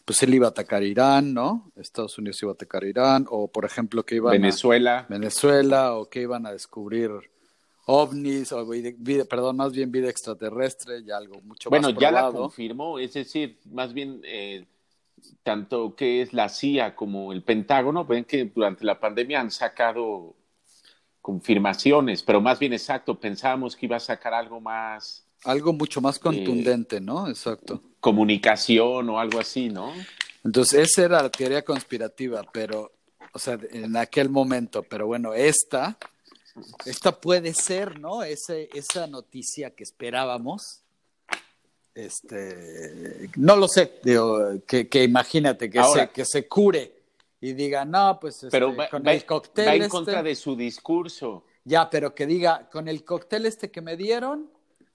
pues 0.04 0.22
él 0.22 0.34
iba 0.34 0.46
a 0.46 0.50
atacar 0.50 0.82
Irán, 0.82 1.32
¿no? 1.34 1.70
Estados 1.76 2.18
Unidos 2.18 2.42
iba 2.42 2.52
a 2.52 2.54
atacar 2.54 2.84
Irán, 2.84 3.26
o 3.30 3.48
por 3.48 3.64
ejemplo 3.64 4.04
que 4.04 4.16
iban 4.16 4.32
Venezuela. 4.32 5.00
a 5.00 5.06
Venezuela, 5.08 5.94
o 5.94 6.08
que 6.08 6.22
iban 6.22 6.46
a 6.46 6.52
descubrir 6.52 7.10
ovnis, 7.86 8.52
o 8.52 8.68
perdón, 9.28 9.56
más 9.56 9.72
bien 9.72 9.90
vida 9.90 10.08
extraterrestre, 10.08 11.04
ya 11.04 11.16
algo 11.16 11.40
mucho 11.42 11.70
más 11.70 11.80
Bueno, 11.80 11.98
ya 11.98 12.10
la 12.10 12.30
confirmó, 12.30 12.98
es 12.98 13.12
decir, 13.14 13.58
más 13.70 13.92
bien 13.92 14.20
eh, 14.24 14.66
tanto 15.42 15.94
que 15.94 16.22
es 16.22 16.32
la 16.32 16.48
CIA 16.48 16.94
como 16.94 17.32
el 17.32 17.42
Pentágono, 17.42 18.04
ven 18.04 18.24
que 18.24 18.44
durante 18.44 18.84
la 18.84 18.98
pandemia 18.98 19.40
han 19.40 19.50
sacado 19.50 20.36
confirmaciones, 21.20 22.22
pero 22.22 22.40
más 22.40 22.58
bien 22.58 22.72
exacto, 22.72 23.18
pensábamos 23.18 23.76
que 23.76 23.86
iba 23.86 23.96
a 23.96 24.00
sacar 24.00 24.34
algo 24.34 24.60
más... 24.60 25.24
Algo 25.44 25.72
mucho 25.72 26.00
más 26.00 26.18
contundente, 26.18 27.00
¿no? 27.00 27.28
Exacto. 27.28 27.80
Comunicación 28.02 29.08
o 29.08 29.18
algo 29.18 29.40
así, 29.40 29.70
¿no? 29.70 29.94
Entonces, 30.44 30.90
esa 30.90 31.04
era 31.04 31.22
la 31.22 31.30
teoría 31.30 31.64
conspirativa, 31.64 32.44
pero, 32.52 32.92
o 33.32 33.38
sea, 33.38 33.58
en 33.70 33.96
aquel 33.96 34.28
momento, 34.28 34.82
pero 34.82 35.06
bueno, 35.06 35.32
esta, 35.32 35.96
esta 36.84 37.18
puede 37.18 37.54
ser, 37.54 37.98
¿no? 37.98 38.22
Ese, 38.22 38.68
esa 38.74 39.06
noticia 39.06 39.70
que 39.70 39.84
esperábamos, 39.84 40.82
este, 41.94 43.30
no 43.36 43.56
lo 43.56 43.68
sé, 43.68 44.00
digo, 44.02 44.60
que, 44.66 44.88
que 44.88 45.04
imagínate 45.04 45.70
que, 45.70 45.82
se, 45.84 46.10
que 46.10 46.24
se 46.24 46.48
cure 46.48 46.92
y 47.40 47.52
diga, 47.54 47.84
no, 47.84 48.18
pues 48.20 48.36
este, 48.36 48.50
pero 48.50 48.74
con 48.90 49.06
el 49.06 49.24
cóctel. 49.24 49.68
Va 49.68 49.74
en 49.74 49.88
contra 49.88 50.18
este 50.18 50.28
de 50.28 50.34
su 50.36 50.56
discurso. 50.56 51.44
Ya, 51.64 51.90
pero 51.90 52.14
que 52.14 52.26
diga, 52.26 52.68
con 52.70 52.88
el 52.88 53.04
cóctel 53.04 53.46
este 53.46 53.70
que 53.70 53.80
me 53.80 53.96
dieron, 53.96 54.50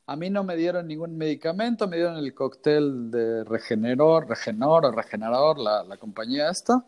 a 0.09 0.15
mí 0.15 0.29
no 0.29 0.45
me 0.45 0.55
dieron 0.55 0.87
ningún 0.87 1.17
medicamento, 1.17 1.85
me 1.87 1.97
dieron 1.97 2.17
el 2.17 2.33
cóctel 2.33 3.11
de 3.11 3.43
Regeneror, 3.43 4.27
Regenor 4.27 4.85
o 4.85 4.91
Regenerador, 4.91 5.59
la, 5.59 5.83
la 5.83 5.97
compañía 5.97 6.49
esta. 6.49 6.85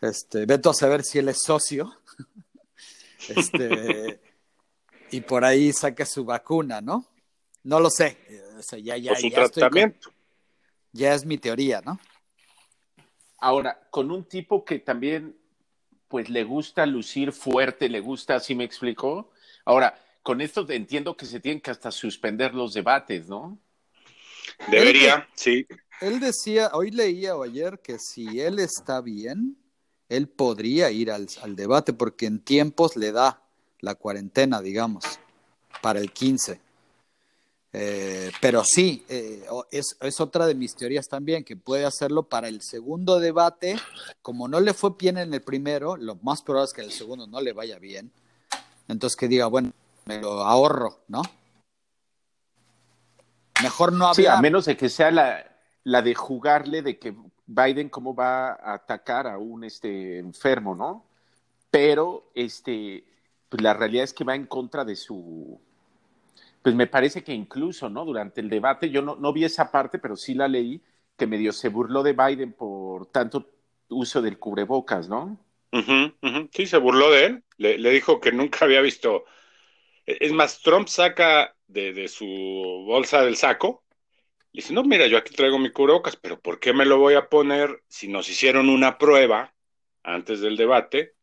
Este, 0.00 0.44
veto 0.44 0.70
a 0.70 0.74
saber 0.74 1.04
si 1.04 1.20
él 1.20 1.28
es 1.28 1.40
socio. 1.44 1.96
este, 3.28 4.20
y 5.12 5.20
por 5.20 5.44
ahí 5.44 5.72
saca 5.72 6.04
su 6.04 6.24
vacuna, 6.24 6.80
¿no? 6.80 7.06
No 7.62 7.78
lo 7.78 7.90
sé. 7.90 8.18
ya, 8.82 8.96
ya, 8.96 9.14
su 9.14 9.30
tratamiento. 9.30 10.10
ya 10.90 11.14
es 11.14 11.24
mi 11.24 11.38
teoría, 11.38 11.80
¿no? 11.80 12.00
Ahora, 13.38 13.86
con 13.90 14.10
un 14.10 14.24
tipo 14.24 14.64
que 14.64 14.80
también, 14.80 15.36
pues 16.08 16.28
le 16.28 16.42
gusta 16.42 16.86
lucir 16.86 17.30
fuerte, 17.30 17.88
le 17.88 18.00
gusta, 18.00 18.34
así 18.34 18.56
me 18.56 18.64
explicó. 18.64 19.30
Ahora, 19.64 19.96
con 20.22 20.40
esto 20.40 20.66
entiendo 20.68 21.16
que 21.16 21.26
se 21.26 21.40
tienen 21.40 21.60
que 21.60 21.70
hasta 21.70 21.90
suspender 21.90 22.54
los 22.54 22.74
debates, 22.74 23.28
¿no? 23.28 23.58
Debería, 24.70 25.28
sí. 25.34 25.66
Él 26.00 26.20
decía, 26.20 26.70
hoy 26.74 26.90
leía 26.90 27.36
o 27.36 27.42
ayer 27.42 27.80
que 27.80 27.98
si 27.98 28.40
él 28.40 28.58
está 28.58 29.00
bien, 29.00 29.56
él 30.08 30.28
podría 30.28 30.90
ir 30.90 31.10
al, 31.10 31.28
al 31.42 31.56
debate 31.56 31.92
porque 31.92 32.26
en 32.26 32.40
tiempos 32.40 32.96
le 32.96 33.12
da 33.12 33.42
la 33.80 33.94
cuarentena, 33.94 34.60
digamos, 34.60 35.04
para 35.80 36.00
el 36.00 36.12
15. 36.12 36.60
Eh, 37.74 38.30
pero 38.40 38.64
sí, 38.64 39.04
eh, 39.08 39.46
es, 39.70 39.96
es, 40.00 40.20
otra 40.20 40.46
de 40.46 40.54
mis 40.54 40.74
teorías 40.74 41.08
también, 41.08 41.42
que 41.42 41.56
puede 41.56 41.86
hacerlo 41.86 42.24
para 42.24 42.48
el 42.48 42.60
segundo 42.60 43.18
debate. 43.18 43.76
Como 44.20 44.46
no 44.46 44.60
le 44.60 44.74
fue 44.74 44.90
bien 44.98 45.16
en 45.16 45.32
el 45.32 45.40
primero, 45.40 45.96
lo 45.96 46.16
más 46.16 46.42
probable 46.42 46.66
es 46.66 46.72
que 46.74 46.82
el 46.82 46.92
segundo 46.92 47.26
no 47.26 47.40
le 47.40 47.52
vaya 47.52 47.78
bien. 47.78 48.12
Entonces 48.88 49.16
que 49.16 49.28
diga, 49.28 49.46
bueno, 49.46 49.72
me 50.04 50.20
lo 50.20 50.44
ahorro, 50.44 51.00
¿no? 51.08 51.22
Mejor 53.62 53.92
no 53.92 54.06
hablar. 54.06 54.14
Sí, 54.14 54.26
a 54.26 54.40
menos 54.40 54.64
de 54.64 54.76
que 54.76 54.88
sea 54.88 55.10
la, 55.10 55.44
la 55.84 56.02
de 56.02 56.14
jugarle 56.14 56.82
de 56.82 56.98
que 56.98 57.14
Biden 57.46 57.88
cómo 57.88 58.14
va 58.14 58.52
a 58.52 58.74
atacar 58.74 59.26
a 59.26 59.38
un 59.38 59.64
este, 59.64 60.18
enfermo, 60.18 60.74
¿no? 60.74 61.04
Pero 61.70 62.30
este, 62.34 63.04
pues 63.48 63.62
la 63.62 63.74
realidad 63.74 64.04
es 64.04 64.12
que 64.12 64.24
va 64.24 64.34
en 64.34 64.46
contra 64.46 64.84
de 64.84 64.96
su 64.96 65.60
pues 66.62 66.76
me 66.76 66.86
parece 66.86 67.24
que 67.24 67.34
incluso, 67.34 67.90
¿no? 67.90 68.04
Durante 68.04 68.40
el 68.40 68.48
debate, 68.48 68.88
yo 68.88 69.02
no, 69.02 69.16
no 69.16 69.32
vi 69.32 69.44
esa 69.44 69.70
parte, 69.70 69.98
pero 69.98 70.16
sí 70.16 70.34
la 70.34 70.46
leí, 70.46 70.80
que 71.16 71.26
medio 71.26 71.52
se 71.52 71.68
burló 71.68 72.02
de 72.02 72.12
Biden 72.12 72.52
por 72.52 73.06
tanto 73.06 73.50
uso 73.88 74.22
del 74.22 74.38
cubrebocas, 74.38 75.08
¿no? 75.08 75.38
Sí, 76.52 76.66
se 76.66 76.76
burló 76.76 77.10
de 77.10 77.26
él, 77.26 77.44
le, 77.56 77.90
dijo 77.90 78.20
que 78.20 78.30
nunca 78.30 78.64
había 78.64 78.80
visto. 78.80 79.24
Es 80.06 80.32
más, 80.32 80.60
Trump 80.62 80.88
saca 80.88 81.54
de, 81.66 82.08
su 82.08 82.26
bolsa 82.26 83.22
del 83.22 83.36
saco 83.36 83.84
y 84.52 84.58
dice, 84.58 84.72
no, 84.72 84.84
mira, 84.84 85.06
yo 85.06 85.16
aquí 85.16 85.34
traigo 85.34 85.58
mi 85.58 85.70
cubrebocas, 85.70 86.16
pero 86.16 86.40
¿por 86.40 86.60
qué 86.60 86.72
me 86.72 86.84
lo 86.84 86.98
voy 86.98 87.14
a 87.14 87.28
poner 87.28 87.82
si 87.88 88.08
nos 88.08 88.28
hicieron 88.28 88.68
una 88.68 88.98
prueba 88.98 89.54
antes 90.02 90.40
del 90.40 90.56
debate? 90.56 91.14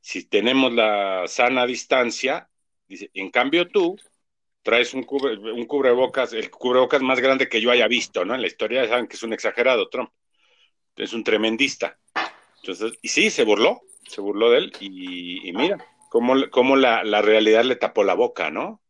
Si 0.00 0.24
tenemos 0.24 0.72
la 0.72 1.24
sana 1.26 1.66
distancia, 1.66 2.48
dice, 2.86 3.10
en 3.14 3.30
cambio 3.30 3.68
tú 3.68 3.96
traes 4.62 4.94
un, 4.94 5.02
cubre, 5.02 5.36
un 5.36 5.66
cubrebocas, 5.66 6.32
el 6.32 6.50
cubrebocas 6.50 7.02
más 7.02 7.20
grande 7.20 7.48
que 7.48 7.60
yo 7.60 7.70
haya 7.70 7.88
visto, 7.88 8.24
¿no? 8.24 8.34
En 8.34 8.40
la 8.40 8.46
historia 8.46 8.86
saben 8.86 9.08
que 9.08 9.16
es 9.16 9.22
un 9.22 9.32
exagerado, 9.32 9.88
Trump. 9.88 10.10
Es 10.96 11.12
un 11.12 11.24
tremendista. 11.24 11.98
Entonces, 12.58 12.92
y 13.02 13.08
sí, 13.08 13.30
se 13.30 13.44
burló, 13.44 13.82
se 14.06 14.20
burló 14.20 14.50
de 14.50 14.58
él 14.58 14.72
y, 14.78 15.52
mira, 15.52 15.84
cómo, 16.12 16.34
cómo 16.50 16.76
la, 16.76 17.04
la, 17.04 17.22
realidad 17.22 17.64
le 17.64 17.74
tapó 17.74 18.04
la 18.04 18.12
boca, 18.12 18.50
¿no? 18.50 18.82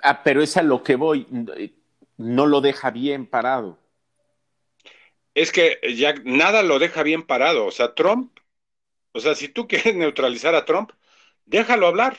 Ah, 0.00 0.22
pero 0.22 0.40
es 0.40 0.56
a 0.56 0.62
lo 0.62 0.84
que 0.84 0.94
voy, 0.94 1.26
no 2.16 2.46
lo 2.46 2.60
deja 2.60 2.92
bien 2.92 3.26
parado. 3.26 3.80
Es 5.34 5.50
que 5.50 5.80
ya 5.96 6.14
nada 6.22 6.62
lo 6.62 6.78
deja 6.78 7.02
bien 7.02 7.24
parado, 7.24 7.66
o 7.66 7.72
sea, 7.72 7.96
Trump, 7.96 8.38
o 9.10 9.18
sea, 9.18 9.34
si 9.34 9.48
tú 9.48 9.66
quieres 9.68 9.96
neutralizar 9.96 10.54
a 10.54 10.64
Trump, 10.64 10.92
déjalo 11.46 11.88
hablar, 11.88 12.16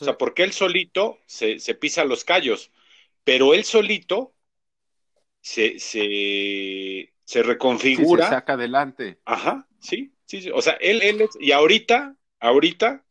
o 0.00 0.04
sea, 0.04 0.18
porque 0.18 0.42
él 0.42 0.52
solito 0.52 1.20
se, 1.24 1.60
se, 1.60 1.76
pisa 1.76 2.04
los 2.04 2.24
callos, 2.24 2.72
pero 3.22 3.54
él 3.54 3.62
solito 3.62 4.34
se, 5.40 5.78
se, 5.78 7.12
se 7.24 7.42
reconfigura. 7.44 8.24
se 8.24 8.30
saca 8.30 8.54
adelante. 8.54 9.20
Ajá, 9.24 9.68
sí, 9.78 10.12
sí, 10.24 10.42
sí. 10.42 10.50
O 10.52 10.60
sea, 10.60 10.72
él, 10.80 11.00
él 11.02 11.20
es, 11.20 11.30
y 11.38 11.52
ahorita, 11.52 12.16
ahorita, 12.46 13.04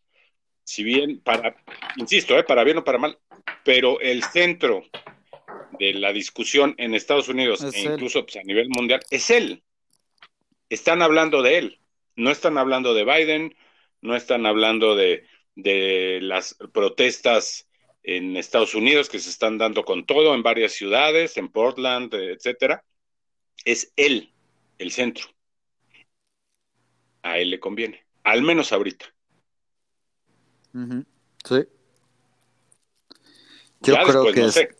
si 0.63 0.83
bien 0.83 1.19
para, 1.21 1.55
insisto, 1.97 2.37
eh, 2.37 2.43
para 2.43 2.63
bien 2.63 2.77
o 2.77 2.83
para 2.83 2.97
mal, 2.97 3.19
pero 3.63 3.99
el 3.99 4.23
centro 4.23 4.83
de 5.79 5.93
la 5.93 6.13
discusión 6.13 6.75
en 6.77 6.95
Estados 6.95 7.29
Unidos 7.29 7.63
e 7.73 7.81
incluso 7.81 8.23
pues, 8.23 8.37
a 8.37 8.43
nivel 8.43 8.69
mundial 8.69 9.01
es 9.09 9.29
él. 9.29 9.63
Están 10.69 11.01
hablando 11.01 11.41
de 11.41 11.57
él, 11.57 11.79
no 12.15 12.31
están 12.31 12.57
hablando 12.57 12.93
de 12.93 13.05
Biden, 13.05 13.55
no 14.01 14.15
están 14.15 14.45
hablando 14.45 14.95
de, 14.95 15.25
de 15.55 16.19
las 16.21 16.55
protestas 16.73 17.67
en 18.03 18.37
Estados 18.37 18.75
Unidos 18.75 19.09
que 19.09 19.19
se 19.19 19.29
están 19.29 19.57
dando 19.57 19.83
con 19.83 20.05
todo 20.05 20.35
en 20.35 20.43
varias 20.43 20.73
ciudades, 20.73 21.37
en 21.37 21.49
Portland, 21.49 22.13
etcétera, 22.13 22.83
es 23.63 23.91
él 23.95 24.31
el 24.77 24.91
centro. 24.91 25.27
A 27.23 27.39
él 27.39 27.49
le 27.49 27.59
conviene, 27.59 28.05
al 28.23 28.43
menos 28.43 28.71
ahorita. 28.71 29.14
Sí. 31.43 31.67
Yo 33.81 33.95
creo 34.05 34.31
que 34.33 34.75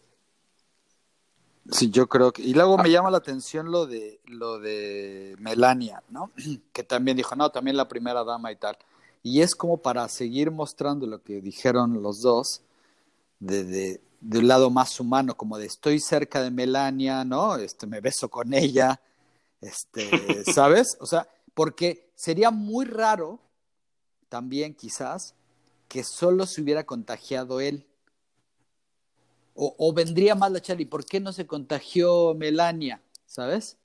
Sí, 1.72 1.90
yo 1.90 2.08
creo 2.08 2.32
que 2.32 2.44
y 2.44 2.54
luego 2.54 2.78
me 2.78 2.92
llama 2.92 3.10
la 3.10 3.18
atención 3.18 3.72
lo 3.72 3.88
de 3.88 4.20
lo 4.25 4.60
de 4.60 5.36
Melania, 5.40 6.04
¿no? 6.10 6.32
Que 6.74 6.84
también 6.84 7.18
dijo, 7.18 7.36
"No, 7.36 7.50
también 7.50 7.75
la 7.78 7.88
primera 7.88 8.24
dama 8.24 8.52
y 8.52 8.56
tal." 8.56 8.78
Y 9.24 9.42
es 9.42 9.56
como 9.56 9.78
para 9.78 10.08
seguir 10.08 10.52
mostrando 10.52 11.08
lo 11.08 11.24
que 11.24 11.42
dijeron 11.42 12.04
los 12.04 12.22
dos, 12.22 12.62
de, 13.40 14.00
de 14.22 14.38
un 14.40 14.48
lado 14.48 14.70
más 14.70 15.00
humano, 15.00 15.36
como 15.36 15.58
de 15.58 15.66
estoy 15.66 16.00
cerca 16.00 16.44
de 16.44 16.52
Melania, 16.52 17.24
¿no? 17.25 17.56
Este, 17.56 17.88
me 17.88 18.02
beso 18.02 18.30
con 18.30 18.54
ella, 18.54 19.02
este, 19.62 20.10
¿sabes? 20.54 20.98
O 21.00 21.08
sea, 21.08 21.28
porque 21.56 22.12
sería 22.16 22.52
muy 22.52 22.86
raro 22.86 23.40
también 24.30 24.75
quizás 24.75 25.34
que 25.88 26.04
solo 26.04 26.46
se 26.46 26.62
hubiera 26.62 26.86
contagiado 26.86 27.60
él. 27.60 27.86
O, 29.58 29.94
vendría 29.94 30.36
más 30.36 30.51
la 30.51 30.62
Charlie, 30.62 30.86
¿por 30.86 31.06
qué 31.06 31.22
no 31.22 31.32
se 31.32 31.48
contagió 31.48 32.34
Melania? 32.36 33.01
¿Sabes? 33.25 33.77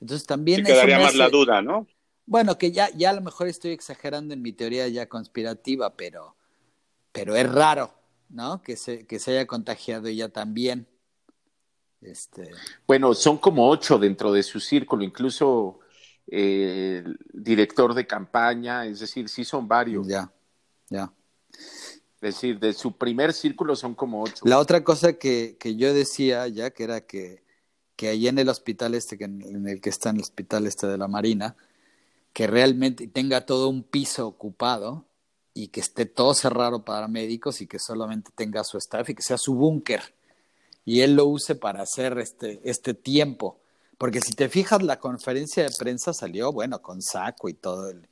Entonces 0.00 0.24
también... 0.24 0.64
Sí 0.64 0.72
quedaría 0.72 1.00
más 1.00 1.16
la 1.16 1.28
duda, 1.28 1.60
¿no? 1.60 1.88
Bueno, 2.26 2.56
que 2.56 2.70
ya, 2.70 2.90
ya 2.90 3.10
a 3.10 3.14
lo 3.14 3.20
mejor 3.20 3.48
estoy 3.48 3.72
exagerando 3.72 4.34
en 4.34 4.40
mi 4.40 4.52
teoría 4.52 4.86
ya 4.86 5.08
conspirativa, 5.08 5.96
pero, 5.96 6.36
pero 7.10 7.34
es 7.34 7.50
raro, 7.50 7.92
¿no? 8.28 8.62
Que 8.62 8.76
se, 8.76 9.04
que 9.04 9.18
se 9.18 9.32
haya 9.32 9.48
contagiado 9.48 10.06
ella 10.06 10.28
también. 10.28 10.86
Este... 12.00 12.52
Bueno, 12.86 13.12
son 13.14 13.38
como 13.38 13.68
ocho 13.68 13.98
dentro 13.98 14.32
de 14.32 14.44
su 14.44 14.60
círculo, 14.60 15.02
incluso 15.02 15.80
eh, 16.28 17.02
el 17.04 17.18
director 17.32 17.92
de 17.94 18.06
campaña, 18.06 18.86
es 18.86 19.00
decir, 19.00 19.28
sí 19.28 19.44
son 19.44 19.66
varios. 19.66 20.06
Ya, 20.06 20.32
ya. 20.88 21.12
Es 22.20 22.34
decir, 22.34 22.58
de 22.58 22.72
su 22.72 22.96
primer 22.96 23.32
círculo 23.32 23.74
son 23.76 23.94
como 23.94 24.22
ocho. 24.22 24.42
La 24.44 24.58
otra 24.58 24.84
cosa 24.84 25.14
que, 25.14 25.56
que 25.58 25.76
yo 25.76 25.94
decía 25.94 26.46
ya, 26.48 26.70
que 26.70 26.84
era 26.84 27.00
que, 27.00 27.42
que 27.96 28.08
allí 28.08 28.28
en 28.28 28.38
el 28.38 28.48
hospital 28.48 28.94
este, 28.94 29.16
que 29.16 29.24
en, 29.24 29.66
el 29.66 29.80
que 29.80 29.88
está 29.88 30.10
en 30.10 30.16
el 30.16 30.22
hospital 30.22 30.66
este 30.66 30.86
de 30.86 30.98
la 30.98 31.08
Marina, 31.08 31.56
que 32.32 32.46
realmente 32.46 33.08
tenga 33.08 33.46
todo 33.46 33.68
un 33.68 33.82
piso 33.82 34.26
ocupado 34.26 35.06
y 35.54 35.68
que 35.68 35.80
esté 35.80 36.04
todo 36.06 36.34
cerrado 36.34 36.84
para 36.84 37.08
médicos 37.08 37.60
y 37.62 37.66
que 37.66 37.78
solamente 37.78 38.30
tenga 38.34 38.64
su 38.64 38.76
staff 38.76 39.08
y 39.08 39.14
que 39.14 39.22
sea 39.22 39.38
su 39.38 39.54
búnker 39.54 40.02
y 40.84 41.02
él 41.02 41.14
lo 41.14 41.26
use 41.26 41.54
para 41.54 41.82
hacer 41.82 42.18
este, 42.18 42.60
este 42.64 42.94
tiempo. 42.94 43.60
Porque 43.98 44.20
si 44.20 44.32
te 44.32 44.48
fijas, 44.48 44.82
la 44.82 44.98
conferencia 44.98 45.62
de 45.62 45.70
prensa 45.78 46.12
salió, 46.12 46.52
bueno, 46.52 46.80
con 46.80 47.02
saco 47.02 47.48
y 47.48 47.54
todo, 47.54 47.90
el, 47.90 48.08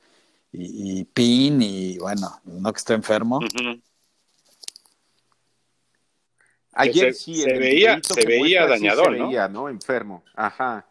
y, 0.51 1.03
pin 1.03 1.61
y 1.61 1.97
bueno, 1.97 2.39
no 2.45 2.71
que 2.71 2.77
esté 2.77 2.93
enfermo. 2.93 3.39
Ayer 6.79 7.13
sí, 7.13 7.35
se 7.35 7.57
veía, 7.57 7.99
se 8.01 8.25
veía 8.25 8.65
dañador, 8.65 9.13
se 9.13 9.23
veía, 9.23 9.49
¿no? 9.49 9.67
Enfermo, 9.67 10.23
ajá. 10.33 10.87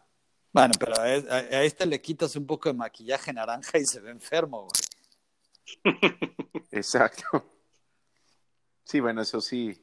Bueno, 0.51 0.73
pero 0.79 0.93
a, 0.99 1.63
este 1.63 1.85
le 1.85 1.99
quitas 1.99 2.35
un 2.35 2.45
poco 2.45 2.69
de 2.69 2.73
maquillaje 2.77 3.33
naranja 3.33 3.77
y 3.77 3.85
se 3.85 3.99
ve 3.99 4.11
enfermo, 4.11 4.67
güey. 4.67 5.85
Exacto. 6.71 7.45
Sí, 8.83 8.99
bueno, 8.99 9.21
eso 9.21 9.41
sí. 9.41 9.79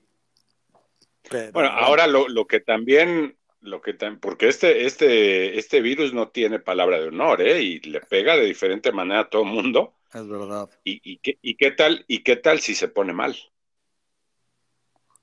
bueno, 1.53 1.71
ahora 1.71 2.07
lo, 2.07 2.29
lo, 2.29 2.47
que 2.47 2.61
también, 2.61 3.37
lo 3.61 3.81
que 3.81 3.95
porque 4.21 4.49
este, 4.49 4.87
este, 4.87 5.59
este 5.59 5.81
virus 5.81 6.13
no 6.13 6.29
tiene 6.29 6.59
palabra 6.59 6.99
de 6.99 7.09
honor, 7.09 7.43
¿eh? 7.43 7.63
Y 7.63 7.81
le 7.81 8.01
pega 8.01 8.37
de 8.37 8.45
diferente 8.45 8.93
manera 8.93 9.21
a 9.21 9.29
todo 9.29 9.43
el 9.43 9.51
mundo. 9.51 9.95
Es 10.13 10.27
verdad. 10.29 10.71
¿Y, 10.85 11.01
y, 11.03 11.19
qué, 11.19 11.39
y 11.43 11.57
qué 11.57 11.73
tal, 11.73 12.05
y 12.07 12.23
qué 12.23 12.37
tal 12.37 12.61
si 12.61 12.75
se 12.75 12.89
pone 12.89 13.13
mal? 13.13 13.37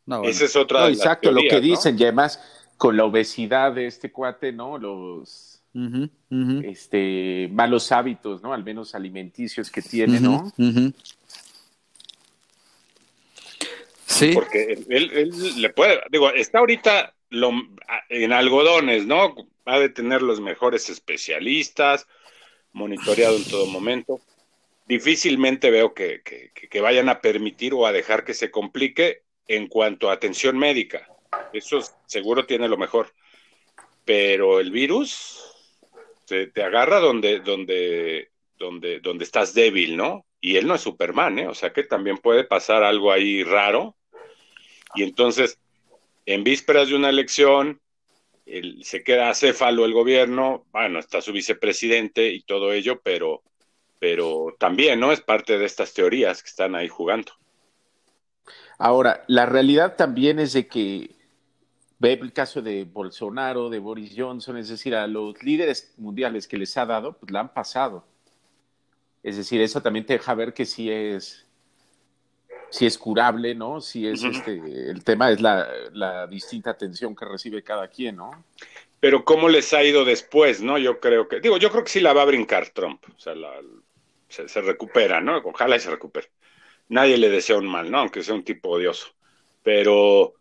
No, 0.05 0.23
Esa 0.23 0.45
es 0.45 0.55
otra 0.55 0.89
Exacto, 0.89 1.31
lo 1.31 1.41
que 1.41 1.61
dicen, 1.61 1.97
y 1.97 2.03
además 2.03 2.41
con 2.77 2.97
la 2.97 3.05
obesidad 3.05 3.71
de 3.71 3.87
este 3.87 4.11
cuate, 4.11 4.51
¿no? 4.51 4.77
Los 4.77 5.61
este 6.63 7.49
malos 7.51 7.91
hábitos, 7.91 8.43
¿no? 8.43 8.53
Al 8.53 8.63
menos 8.63 8.93
alimenticios 8.93 9.71
que 9.71 9.81
tiene, 9.81 10.19
¿no? 10.19 10.51
Sí. 14.05 14.31
Porque 14.33 14.83
él, 14.89 15.31
le 15.57 15.69
puede, 15.69 15.99
digo, 16.11 16.29
está 16.29 16.59
ahorita 16.59 17.15
lo, 17.29 17.51
en 18.09 18.33
algodones, 18.33 19.07
¿no? 19.07 19.35
Va 19.67 19.79
de 19.79 19.89
tener 19.89 20.21
los 20.21 20.39
mejores 20.39 20.89
especialistas, 20.89 22.05
monitoreado 22.73 23.37
en 23.37 23.45
todo 23.45 23.65
momento. 23.65 24.21
Difícilmente 24.87 25.71
veo 25.71 25.93
que, 25.93 26.21
que 26.21 26.81
vayan 26.81 27.09
a 27.09 27.21
permitir 27.21 27.73
o 27.73 27.87
a 27.87 27.91
dejar 27.91 28.25
que 28.25 28.33
se 28.33 28.51
complique 28.51 29.22
en 29.47 29.67
cuanto 29.67 30.09
a 30.09 30.13
atención 30.13 30.57
médica. 30.57 31.07
Eso 31.51 31.81
seguro 32.05 32.45
tiene 32.45 32.67
lo 32.67 32.77
mejor. 32.77 33.13
Pero 34.05 34.59
el 34.59 34.71
virus 34.71 35.39
te, 36.25 36.51
agarra 36.63 36.99
donde, 36.99 37.39
donde, 37.39 38.31
donde, 38.57 38.99
donde 38.99 39.23
estás 39.23 39.53
débil, 39.53 39.95
¿no? 39.97 40.25
Y 40.41 40.57
él 40.57 40.67
no 40.67 40.75
es 40.75 40.81
Superman, 40.81 41.39
¿eh? 41.39 41.47
O 41.47 41.55
sea 41.55 41.71
que 41.71 41.83
también 41.83 42.17
puede 42.17 42.43
pasar 42.43 42.83
algo 42.83 43.11
ahí 43.11 43.43
raro. 43.43 43.95
Y 44.95 45.03
entonces, 45.03 45.57
en 46.25 46.43
vísperas 46.43 46.89
de 46.89 46.95
una 46.95 47.09
elección, 47.09 47.81
se 48.81 49.03
queda 49.03 49.29
acéfalo 49.29 49.85
el 49.85 49.93
gobierno, 49.93 50.65
bueno, 50.71 50.99
está 50.99 51.21
su 51.21 51.31
vicepresidente 51.31 52.27
y 52.27 52.43
todo 52.43 52.73
ello, 52.73 52.99
pero, 53.01 53.41
pero 53.99 54.55
también, 54.59 54.99
¿no? 54.99 55.11
Es 55.11 55.21
parte 55.21 55.57
de 55.57 55.65
estas 55.65 55.93
teorías 55.93 56.43
que 56.43 56.49
están 56.49 56.75
ahí 56.75 56.89
jugando. 56.89 57.31
Ahora, 58.83 59.23
la 59.27 59.45
realidad 59.45 59.95
también 59.95 60.39
es 60.39 60.51
de 60.51 60.67
que 60.67 61.11
ve 61.99 62.19
el 62.21 62.33
caso 62.33 62.61
de 62.61 62.83
Bolsonaro, 62.83 63.69
de 63.69 63.79
Boris 63.79 64.13
Johnson, 64.13 64.57
es 64.57 64.67
decir, 64.67 64.93
a 64.93 65.07
los 65.07 65.41
líderes 65.41 65.93
mundiales 65.95 66.49
que 66.49 66.57
les 66.57 66.75
ha 66.75 66.85
dado, 66.85 67.13
pues 67.13 67.31
la 67.31 67.39
han 67.39 67.53
pasado. 67.53 68.05
Es 69.23 69.37
decir, 69.37 69.61
eso 69.61 69.81
también 69.81 70.05
te 70.05 70.11
deja 70.11 70.33
ver 70.33 70.53
que 70.53 70.65
sí 70.65 70.91
es, 70.91 71.47
sí 72.71 72.85
es 72.85 72.97
curable, 72.97 73.55
¿no? 73.55 73.79
Sí 73.79 74.05
es 74.05 74.21
este, 74.21 74.51
el 74.91 75.01
tema 75.05 75.31
es 75.31 75.39
la, 75.39 75.65
la, 75.93 76.27
distinta 76.27 76.71
atención 76.71 77.15
que 77.15 77.23
recibe 77.23 77.63
cada 77.63 77.87
quien, 77.87 78.17
¿no? 78.17 78.31
Pero 78.99 79.23
cómo 79.23 79.47
les 79.47 79.73
ha 79.73 79.81
ido 79.81 80.03
después, 80.03 80.61
¿no? 80.61 80.77
Yo 80.77 80.99
creo 80.99 81.29
que, 81.29 81.39
digo, 81.39 81.55
yo 81.55 81.71
creo 81.71 81.85
que 81.85 81.89
sí 81.89 82.01
la 82.01 82.11
va 82.11 82.23
a 82.23 82.25
brincar 82.25 82.67
Trump, 82.71 83.01
o 83.15 83.17
sea, 83.17 83.33
se, 84.27 84.49
se 84.49 84.59
recupera, 84.59 85.21
¿no? 85.21 85.37
Ojalá 85.37 85.77
y 85.77 85.79
se 85.79 85.89
recupere 85.89 86.27
nadie 86.93 87.17
le 87.17 87.29
desea 87.29 87.57
un 87.57 87.67
mal, 87.67 87.89
¿no? 87.89 87.99
Aunque 87.99 88.23
sea 88.23 88.35
un 88.35 88.43
tipo 88.43 88.69
odioso. 88.69 89.07
Pero, 89.63 90.33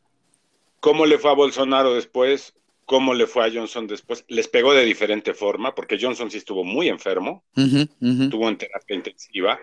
¿cómo 0.81 1.07
le 1.07 1.19
fue 1.19 1.31
a 1.31 1.35
Bolsonaro 1.35 1.95
después? 1.95 2.55
¿Cómo 2.85 3.15
le 3.15 3.27
fue 3.27 3.47
a 3.47 3.51
Johnson 3.51 3.87
después? 3.87 4.25
Les 4.29 4.49
pegó 4.49 4.75
de 4.75 4.85
diferente 4.85 5.33
forma, 5.33 5.75
porque 5.75 5.99
Johnson 6.01 6.31
sí 6.31 6.39
estuvo 6.39 6.63
muy 6.63 6.89
enfermo, 6.89 7.45
estuvo 7.57 8.49
en 8.49 8.59
terapia 8.59 8.97
intensiva. 8.97 9.59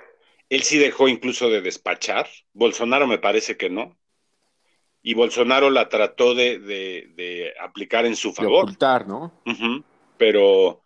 Él 0.49 0.63
sí 0.63 0.80
dejó 0.80 1.08
incluso 1.08 1.49
de 1.49 1.62
despachar. 1.62 2.28
Bolsonaro 2.54 3.06
me 3.06 3.19
parece 3.19 3.56
que 3.56 3.69
no. 3.69 3.95
Y 5.04 5.13
Bolsonaro 5.13 5.69
la 5.69 5.89
trató 5.89 6.34
de, 6.34 6.58
de, 6.60 7.54
aplicar 7.62 8.06
en 8.06 8.15
su 8.15 8.34
favor. 8.34 8.65
De 8.65 8.71
ocultar, 8.71 9.08
¿no? 9.08 9.32
pero, 10.17 10.82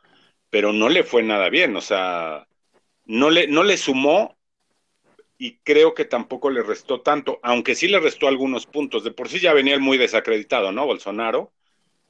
pero 0.50 0.74
no 0.74 0.89
le 0.89 1.04
fue 1.04 1.24
nada 1.24 1.50
bien. 1.50 1.76
O 1.78 1.82
sea, 1.82 2.46
no 3.06 3.30
le, 3.30 3.48
no 3.48 3.63
le 3.63 3.78
sumó 3.78 4.36
y 5.44 5.58
creo 5.62 5.94
que 5.94 6.06
tampoco 6.06 6.50
le 6.50 6.64
restó 6.64 7.02
tanto, 7.02 7.42
aunque 7.44 7.76
sí 7.76 7.90
le 7.90 8.00
restó 8.00 8.30
algunos 8.30 8.66
puntos. 8.66 9.04
De 9.04 9.12
por 9.12 9.28
sí 9.28 9.42
ya 9.42 9.52
venía 9.52 9.78
muy 9.78 9.98
desacreditado, 9.98 10.72
¿no? 10.72 10.86
Bolsonaro, 10.86 11.52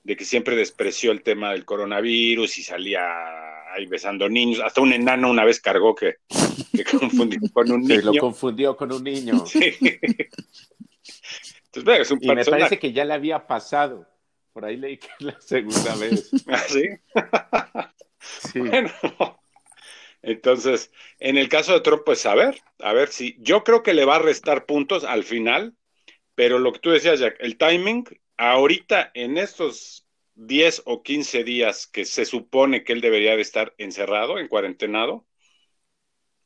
de 0.03 0.15
que 0.15 0.23
siempre 0.23 0.55
despreció 0.55 1.11
el 1.11 1.23
tema 1.23 1.51
del 1.51 1.65
coronavirus 1.65 2.59
y 2.59 2.61
salía 2.61 3.01
ahí 3.73 3.87
besando 3.87 4.29
niños. 4.29 4.59
Hasta 4.63 4.81
un 4.81 4.93
enano 4.93 5.31
una 5.31 5.45
vez 5.45 5.59
cargó 5.59 5.95
que, 5.95 6.17
confundió 6.99 7.39
con 7.51 7.71
un 7.71 7.81
niño. 7.81 8.01
lo 8.03 8.13
confundió 8.19 8.77
con 8.77 8.91
un 8.91 9.03
niño. 9.03 9.33
Entonces, 9.33 9.81
es 12.01 12.11
un 12.11 12.19
y 12.21 12.27
me 12.27 12.45
parece 12.45 12.77
que 12.77 12.93
ya 12.93 13.03
le 13.03 13.15
había 13.15 13.47
pasado. 13.47 14.07
Por 14.51 14.63
ahí 14.63 14.77
leí 14.77 14.99
que 14.99 15.07
es 15.07 15.25
la 15.25 15.41
segunda 15.41 15.95
vez. 15.95 16.29
¿Ah, 16.47 16.57
sí? 16.59 16.83
sí. 18.51 18.59
Bueno, 18.59 18.91
entonces, 20.23 20.89
en 21.19 21.37
el 21.37 21.49
caso 21.49 21.73
de 21.73 21.81
Trump, 21.81 22.03
pues 22.05 22.25
a 22.25 22.33
ver, 22.33 22.61
a 22.79 22.93
ver 22.93 23.09
si 23.09 23.35
yo 23.39 23.63
creo 23.65 23.83
que 23.83 23.93
le 23.93 24.05
va 24.05 24.15
a 24.15 24.19
restar 24.19 24.65
puntos 24.65 25.03
al 25.03 25.25
final, 25.25 25.75
pero 26.33 26.59
lo 26.59 26.71
que 26.71 26.79
tú 26.79 26.91
decías, 26.91 27.19
Jack, 27.19 27.35
el 27.39 27.57
timing, 27.57 28.05
ahorita 28.37 29.11
en 29.13 29.37
estos 29.37 30.07
10 30.35 30.83
o 30.85 31.03
15 31.03 31.43
días 31.43 31.87
que 31.87 32.05
se 32.05 32.23
supone 32.23 32.85
que 32.85 32.93
él 32.93 33.01
debería 33.01 33.35
de 33.35 33.41
estar 33.41 33.75
encerrado, 33.77 34.39
en 34.39 34.47
cuarentenado, 34.47 35.25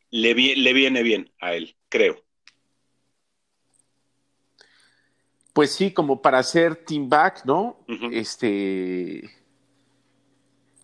le, 0.09 0.33
le 0.33 0.73
viene 0.73 1.03
bien 1.03 1.31
a 1.39 1.53
él, 1.53 1.77
creo. 1.87 2.25
Pues 5.53 5.71
sí, 5.71 5.91
como 5.91 6.21
para 6.21 6.39
hacer 6.39 6.77
team 6.77 7.09
back, 7.09 7.45
¿no? 7.45 7.85
Este 8.11 9.36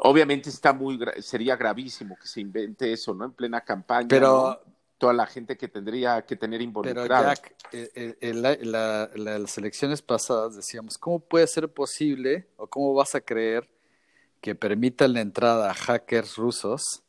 Obviamente 0.06 0.50
está 0.50 0.74
muy, 0.74 1.00
sería 1.22 1.56
gravísimo 1.56 2.18
que 2.20 2.28
se 2.28 2.42
invente 2.42 2.92
eso, 2.92 3.14
¿no? 3.14 3.24
En 3.26 3.32
plena 3.32 3.62
campaña. 3.62 4.08
Pero 4.10 4.62
toda 4.98 5.14
la 5.14 5.26
gente 5.26 5.56
que 5.56 5.70
tendría 5.70 6.26
que 6.26 6.36
tener 6.36 6.62
involucrada. 6.62 7.36
Pero 7.72 7.86
Jack, 7.94 8.18
en 8.22 9.22
las 9.24 9.58
elecciones 9.58 10.02
pasadas 10.02 10.58
decíamos, 10.58 10.98
¿cómo 10.98 11.20
puede 11.20 11.48
ser 11.48 11.70
posible 11.70 12.50
o 12.58 12.68
cómo 12.68 12.94
vas 12.94 13.16
a 13.16 13.22
creer 13.22 13.70
que 14.42 14.56
permitan 14.56 15.14
la 15.14 15.22
entrada 15.22 15.72
a 15.72 15.74
hackers 15.74 16.36
rusos 16.36 17.04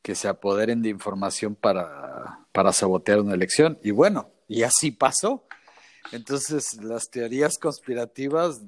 que 0.00 0.14
se 0.14 0.26
apoderen 0.26 0.80
de 0.80 0.88
información 0.88 1.54
para, 1.54 2.46
para 2.52 2.72
sabotear 2.72 3.20
una 3.20 3.34
elección? 3.34 3.78
Y 3.82 3.90
bueno, 3.90 4.30
y 4.48 4.62
así 4.62 4.90
pasó. 4.90 5.44
Entonces, 6.12 6.82
las 6.82 7.10
teorías 7.10 7.58
conspirativas, 7.58 8.62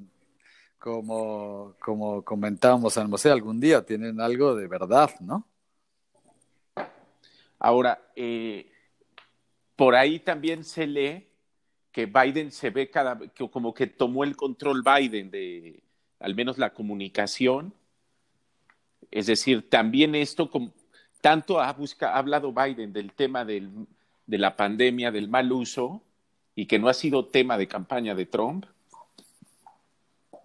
como, 0.84 1.76
como 1.80 2.22
comentábamos 2.22 2.94
en 2.98 3.08
Mosé, 3.08 3.30
algún 3.30 3.58
día 3.58 3.86
tienen 3.86 4.20
algo 4.20 4.54
de 4.54 4.68
verdad, 4.68 5.10
¿no? 5.20 5.48
Ahora, 7.58 8.02
eh, 8.14 8.70
por 9.76 9.94
ahí 9.94 10.18
también 10.18 10.62
se 10.62 10.86
lee 10.86 11.26
que 11.90 12.04
Biden 12.04 12.52
se 12.52 12.68
ve 12.68 12.90
cada 12.90 13.18
que 13.18 13.48
como 13.48 13.72
que 13.72 13.86
tomó 13.86 14.24
el 14.24 14.36
control 14.36 14.82
Biden 14.82 15.30
de 15.30 15.82
al 16.20 16.34
menos 16.34 16.58
la 16.58 16.74
comunicación. 16.74 17.72
Es 19.10 19.24
decir, 19.24 19.70
también 19.70 20.14
esto, 20.14 20.50
tanto 21.22 21.62
ha, 21.62 21.72
busca, 21.72 22.10
ha 22.10 22.18
hablado 22.18 22.52
Biden 22.52 22.92
del 22.92 23.14
tema 23.14 23.46
del, 23.46 23.86
de 24.26 24.36
la 24.36 24.54
pandemia, 24.54 25.10
del 25.10 25.30
mal 25.30 25.50
uso, 25.50 26.02
y 26.54 26.66
que 26.66 26.78
no 26.78 26.88
ha 26.88 26.94
sido 26.94 27.24
tema 27.24 27.56
de 27.56 27.68
campaña 27.68 28.14
de 28.14 28.26
Trump, 28.26 28.66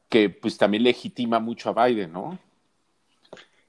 que 0.10 0.30
pues 0.30 0.58
también 0.58 0.84
legitima 0.84 1.40
mucho 1.40 1.70
a 1.70 1.86
Biden, 1.86 2.12
¿no? 2.12 2.40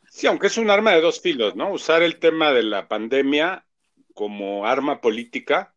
Sí, 0.08 0.26
aunque 0.26 0.48
es 0.48 0.56
un 0.56 0.70
arma 0.70 0.92
de 0.92 1.00
dos 1.00 1.20
filos, 1.20 1.54
¿no? 1.54 1.70
Usar 1.70 2.02
el 2.02 2.18
tema 2.18 2.52
de 2.52 2.64
la 2.64 2.88
pandemia 2.88 3.64
como 4.14 4.66
arma 4.66 5.00
política 5.00 5.72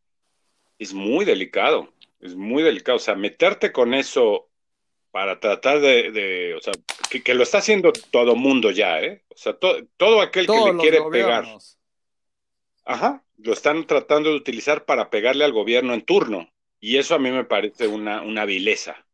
es 0.79 0.93
muy 0.93 1.23
delicado, 1.25 1.93
es 2.19 2.35
muy 2.35 2.63
delicado. 2.63 2.95
O 2.95 2.99
sea, 2.99 3.15
meterte 3.15 3.71
con 3.71 3.93
eso 3.93 4.49
para 5.11 5.39
tratar 5.39 5.79
de, 5.79 6.55
o 6.57 6.61
sea, 6.61 6.73
que, 7.23 7.33
lo 7.35 7.43
está 7.43 7.59
haciendo 7.59 7.93
todo 8.09 8.35
mundo 8.35 8.71
ya, 8.71 8.99
¿eh? 8.99 9.21
O 9.29 9.37
sea, 9.37 9.53
todo 9.53 10.21
aquel 10.21 10.47
que 10.47 10.71
le 10.71 10.77
quiere 10.77 10.99
pegar. 11.11 11.45
Ajá, 12.85 13.23
lo 13.37 13.53
están 13.53 13.85
tratando 13.85 14.31
de 14.31 14.35
utilizar 14.35 14.85
para 14.85 15.09
pegarle 15.09 15.45
al 15.45 15.51
gobierno 15.51 15.93
en 15.93 16.01
turno. 16.01 16.49
Y 16.79 16.97
eso 16.97 17.15
a 17.15 17.19
mí 17.19 17.29
me 17.29 17.45
parece 17.45 17.87
una, 17.87 18.21
una 18.23 18.45
vileza. 18.45 19.05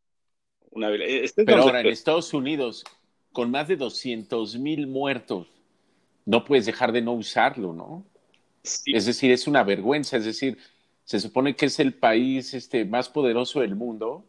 Una 0.71 0.93
este 0.93 1.43
Pero 1.43 1.63
ahora 1.63 1.81
en 1.81 1.87
Estados 1.87 2.33
Unidos, 2.33 2.83
con 3.31 3.51
más 3.51 3.67
de 3.67 3.75
200 3.75 4.57
mil 4.57 4.87
muertos, 4.87 5.47
no 6.25 6.45
puedes 6.45 6.65
dejar 6.65 6.91
de 6.91 7.01
no 7.01 7.13
usarlo, 7.13 7.73
¿no? 7.73 8.05
Es 8.63 9.05
decir, 9.05 9.31
es 9.31 9.47
una 9.47 9.63
vergüenza, 9.63 10.17
es 10.17 10.25
decir, 10.25 10.57
se 11.03 11.19
supone 11.19 11.55
que 11.55 11.65
es 11.65 11.79
el 11.79 11.93
país 11.93 12.53
este, 12.53 12.85
más 12.85 13.09
poderoso 13.09 13.61
del 13.61 13.75
mundo 13.75 14.25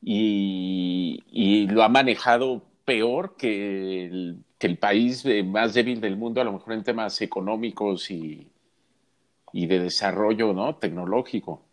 y, 0.00 1.66
lo 1.68 1.82
ha 1.82 1.88
manejado 1.88 2.62
peor 2.84 3.36
que 3.36 4.06
el, 4.06 4.44
que 4.58 4.68
el, 4.68 4.78
país 4.78 5.24
más 5.44 5.74
débil 5.74 6.00
del 6.00 6.16
mundo, 6.16 6.40
a 6.40 6.44
lo 6.44 6.52
mejor 6.52 6.72
en 6.72 6.84
temas 6.84 7.20
económicos 7.20 8.10
y, 8.10 8.48
y 9.52 9.66
de 9.66 9.80
desarrollo 9.80 10.52
¿no? 10.52 10.76
tecnológico. 10.76 11.65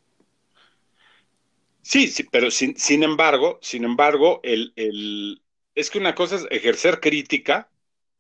Sí, 1.94 2.08
sí, 2.08 2.24
pero 2.24 2.50
sin, 2.50 2.76
sin 2.76 3.04
embargo, 3.04 3.60
sin 3.62 3.84
embargo, 3.84 4.40
el, 4.42 4.74
el, 4.78 5.44
es 5.76 5.92
que 5.92 6.00
una 6.00 6.16
cosa 6.16 6.38
es 6.38 6.48
ejercer 6.50 7.00
crítica, 7.00 7.70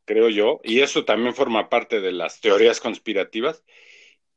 creo 0.06 0.30
yo, 0.30 0.62
y 0.64 0.82
eso 0.82 1.06
también 1.06 1.34
forma 1.34 1.70
parte 1.70 2.00
de 2.00 2.12
las 2.12 2.40
teorías 2.40 2.80
conspirativas, 2.80 3.64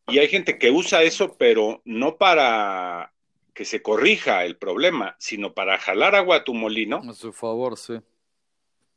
y 0.06 0.20
hay 0.20 0.28
gente 0.28 0.58
que 0.58 0.70
usa 0.70 1.02
eso, 1.02 1.36
pero 1.36 1.82
no 1.84 2.16
para 2.16 3.12
que 3.52 3.66
se 3.66 3.82
corrija 3.82 4.46
el 4.46 4.56
problema, 4.56 5.16
sino 5.18 5.52
para 5.52 5.76
jalar 5.76 6.14
agua 6.14 6.36
a 6.36 6.44
tu 6.44 6.54
molino. 6.54 7.02
A 7.06 7.12
su 7.12 7.30
favor, 7.30 7.76
sí. 7.76 7.96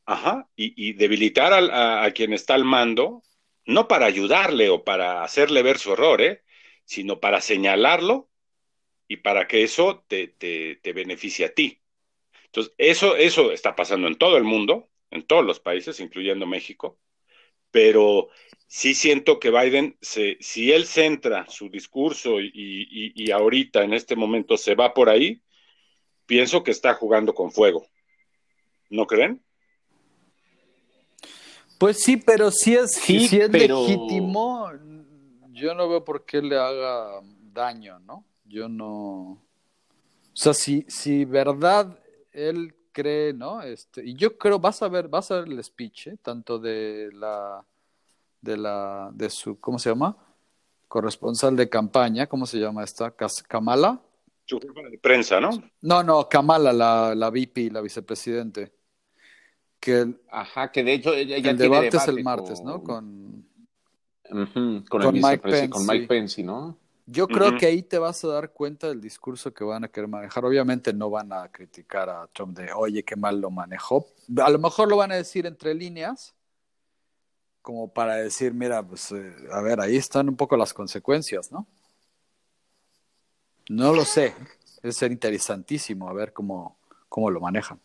Ajá, 0.06 0.48
y, 0.56 0.94
debilitar 0.94 1.52
a, 1.52 2.10
quien 2.12 2.32
está 2.32 2.54
al 2.54 2.64
mando, 2.64 3.24
no 3.66 3.90
para 3.90 4.06
ayudarle 4.06 4.70
o 4.70 4.86
para 4.86 5.22
hacerle 5.22 5.64
ver 5.64 5.80
su 5.80 5.92
error, 5.92 6.22
¿eh? 6.22 6.44
sino 6.86 7.20
para 7.20 7.42
señalarlo 7.42 8.29
y 9.10 9.18
para 9.18 9.48
que 9.48 9.64
eso 9.64 10.06
te, 10.08 10.28
te, 10.28 10.76
te 10.78 10.94
beneficie 10.94 11.48
a 11.48 11.54
ti. 11.54 11.82
Entonces, 12.46 12.74
eso, 12.78 13.16
eso 13.16 13.52
está 13.52 13.76
pasando 13.76 14.08
en 14.08 14.16
todo 14.16 14.38
el 14.38 14.44
mundo, 14.44 14.88
en 15.10 15.26
todos 15.26 15.44
los 15.44 15.60
países, 15.60 16.00
incluyendo 16.00 16.46
México, 16.46 17.00
pero 17.72 18.30
sí 18.68 18.94
siento 18.94 19.40
que 19.40 19.50
Biden, 19.50 19.98
se, 20.00 20.38
si 20.40 20.72
él 20.72 20.86
centra 20.86 21.48
su 21.50 21.70
discurso 21.70 22.40
y, 22.40 22.52
y, 22.54 23.32
ahorita 23.32 23.84
en 23.84 23.96
este 23.96 24.16
momento 24.16 24.58
se 24.58 24.76
va 24.76 24.94
por 24.94 25.10
ahí, 25.10 25.42
pienso 26.28 26.64
que 26.64 26.72
está 26.72 26.94
jugando 26.94 27.34
con 27.34 27.52
fuego. 27.52 27.88
¿No 28.90 29.08
creen? 29.08 29.42
Pues 31.80 32.00
sí, 32.04 32.18
pero 32.18 32.52
si 32.52 32.76
es, 32.76 32.92
si 32.92 33.18
es 33.18 33.50
legítimo, 33.50 34.70
yo 35.52 35.74
no 35.74 35.90
veo 35.90 36.06
por 36.06 36.26
qué 36.26 36.42
le 36.42 36.58
haga 36.58 37.22
daño, 37.54 38.00
¿no? 38.00 38.26
Yo 38.50 38.68
no. 38.68 38.90
O 38.90 39.40
sea, 40.34 40.54
si, 40.54 40.86
si 40.88 41.24
verdad 41.26 42.00
él 42.32 42.74
cree, 42.92 43.32
¿no? 43.34 43.62
Este, 43.62 44.04
y 44.04 44.16
yo 44.16 44.38
creo, 44.38 44.60
vas 44.60 44.82
a 44.82 44.88
ver, 44.88 45.08
vas 45.08 45.32
a 45.32 45.42
ver 45.42 45.50
el 45.50 45.64
speech, 45.64 46.08
¿eh? 46.08 46.18
tanto 46.22 46.60
de 46.60 47.10
la, 47.14 47.64
de 48.42 48.58
la, 48.58 49.10
de 49.14 49.30
su, 49.30 49.60
¿cómo 49.60 49.78
se 49.78 49.90
llama? 49.90 50.18
Corresponsal 50.88 51.56
de 51.56 51.70
campaña, 51.70 52.28
¿cómo 52.28 52.46
se 52.46 52.58
llama 52.58 52.84
esta? 52.84 53.14
Kamala. 53.48 54.02
Su 54.46 54.60
de 54.60 54.98
prensa, 54.98 55.40
¿no? 55.40 55.52
No, 55.82 56.02
no, 56.02 56.28
Kamala, 56.28 56.74
la, 56.74 57.14
la 57.14 57.30
VP, 57.30 57.70
la 57.72 57.82
vicepresidente. 57.82 58.74
Que 59.80 60.00
el, 60.00 60.22
Ajá, 60.32 60.72
que 60.72 60.84
de 60.84 60.94
hecho 60.94 61.14
ella 61.14 61.38
el 61.38 61.58
debate, 61.58 61.96
es 61.96 62.08
el 62.08 62.24
martes, 62.24 62.62
¿no? 62.64 62.84
Con, 62.84 63.46
con, 64.90 65.14
Mike 65.14 65.38
Pence, 65.38 65.70
con 65.70 65.86
Mike 65.86 66.08
Pence, 66.08 66.44
¿no? 66.44 66.78
Yo 67.12 67.28
creo 67.28 67.58
que 67.58 67.66
ahí 67.66 67.82
te 67.82 67.98
vas 67.98 68.24
a 68.24 68.28
dar 68.28 68.52
cuenta 68.52 68.88
del 68.88 69.02
discurso 69.02 69.52
que 69.52 69.64
van 69.64 69.84
a 69.84 69.88
querer 69.88 70.08
manejar. 70.08 70.46
Obviamente 70.46 70.94
no 70.94 71.10
van 71.10 71.34
a 71.34 71.52
criticar 71.52 72.08
a 72.08 72.28
Trump 72.28 72.56
de, 72.56 72.72
oye, 72.72 73.04
qué 73.04 73.16
mal 73.16 73.42
lo 73.42 73.50
manejó. 73.50 74.06
A 74.38 74.50
lo 74.52 74.60
mejor 74.60 74.90
lo 74.90 74.98
van 74.98 75.12
a 75.12 75.16
decir 75.16 75.48
entre 75.48 75.74
líneas, 75.74 76.36
como 77.64 77.92
para 77.92 78.18
decir, 78.18 78.54
mira, 78.54 78.84
pues, 78.84 79.12
eh, 79.12 79.34
a 79.52 79.60
ver, 79.62 79.82
ahí 79.82 79.98
están 79.98 80.30
un 80.30 80.36
poco 80.36 80.56
las 80.56 80.72
consecuencias, 80.72 81.52
¿no? 81.52 81.66
No 83.70 83.92
lo 83.94 84.06
sé. 84.06 84.36
Es 84.84 84.98
ser 84.98 85.12
interesantísimo 85.12 86.10
a 86.10 86.14
ver 86.14 86.32
cómo, 86.32 86.78
cómo 87.08 87.32
lo 87.32 87.42
manejan. 87.42 87.80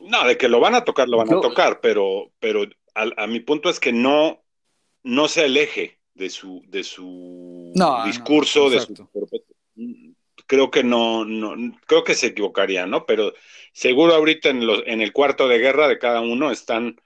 No, 0.00 0.26
de 0.26 0.36
que 0.36 0.48
lo 0.48 0.58
van 0.58 0.74
a 0.74 0.84
tocar, 0.84 1.08
lo 1.08 1.18
van 1.18 1.32
a 1.32 1.40
tocar, 1.40 1.80
pero, 1.80 2.32
pero 2.40 2.64
a, 2.94 3.26
mi 3.28 3.38
punto 3.38 3.70
es 3.70 3.78
que 3.78 3.92
no, 3.92 4.42
no 5.04 5.28
se 5.28 5.44
aleje 5.44 5.99
de 6.20 6.28
su, 6.28 6.62
de 6.68 6.84
su 6.84 7.72
discurso, 8.04 8.68
de 8.68 8.80
su 8.80 9.08
creo 10.46 10.70
que 10.70 10.84
no, 10.84 11.24
no, 11.24 11.54
creo 11.86 12.04
que 12.04 12.14
se 12.14 12.28
equivocarían, 12.28 12.90
¿no? 12.90 13.06
Pero 13.06 13.32
seguro 13.72 14.14
ahorita 14.14 14.50
en, 14.50 14.66
los, 14.66 14.82
en 14.84 15.00
el 15.00 15.12
cuarto 15.12 15.48
de 15.48 15.58
guerra 15.58 15.88
de 15.88 15.98
cada 15.98 16.20
uno 16.20 16.50
están 16.50 17.00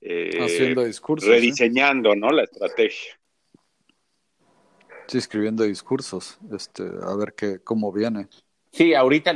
eh, 0.00 0.38
haciendo 0.40 0.84
discursos, 0.84 1.28
¿eh? 1.28 1.32
rediseñando, 1.32 2.16
¿no? 2.16 2.30
La 2.30 2.44
estrategia. 2.44 3.18
Sí, 5.06 5.18
escribiendo 5.18 5.64
discursos, 5.64 6.38
este, 6.50 6.82
a 6.82 7.14
ver 7.16 7.34
qué, 7.36 7.58
cómo 7.62 7.92
viene. 7.92 8.28
Sí, 8.72 8.94
ahorita 8.94 9.34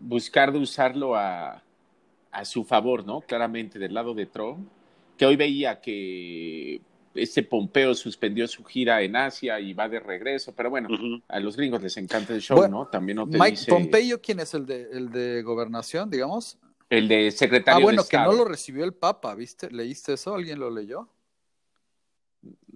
buscar 0.00 0.52
de 0.52 0.58
usarlo 0.58 1.14
a, 1.14 1.62
a 2.32 2.44
su 2.44 2.64
favor, 2.64 3.06
¿no? 3.06 3.20
Claramente 3.20 3.78
del 3.78 3.94
lado 3.94 4.12
de 4.14 4.26
Trump, 4.26 4.68
que 5.16 5.24
hoy 5.24 5.36
veía 5.36 5.80
que 5.80 6.80
este 7.14 7.42
Pompeo 7.42 7.94
suspendió 7.94 8.46
su 8.48 8.64
gira 8.64 9.02
en 9.02 9.16
Asia 9.16 9.60
y 9.60 9.72
va 9.72 9.88
de 9.88 10.00
regreso, 10.00 10.52
pero 10.54 10.70
bueno, 10.70 10.88
a 11.28 11.40
los 11.40 11.56
gringos 11.56 11.82
les 11.82 11.96
encanta 11.96 12.34
el 12.34 12.40
show, 12.40 12.68
¿no? 12.68 12.88
También 12.88 13.16
no 13.16 13.28
te 13.28 13.38
Mike 13.38 13.60
Pompeo, 13.68 14.20
¿quién 14.20 14.40
es 14.40 14.54
el 14.54 14.66
de, 14.66 14.88
el 14.92 15.10
de 15.10 15.42
gobernación, 15.42 16.10
digamos? 16.10 16.58
El 16.90 17.08
de 17.08 17.30
secretario. 17.30 17.78
Ah, 17.78 17.82
bueno, 17.82 18.04
que 18.08 18.16
no 18.16 18.32
lo 18.32 18.44
recibió 18.44 18.84
el 18.84 18.94
Papa, 18.94 19.34
¿viste? 19.34 19.70
¿Leíste 19.70 20.14
eso? 20.14 20.34
¿Alguien 20.34 20.58
lo 20.58 20.70
leyó? 20.70 21.08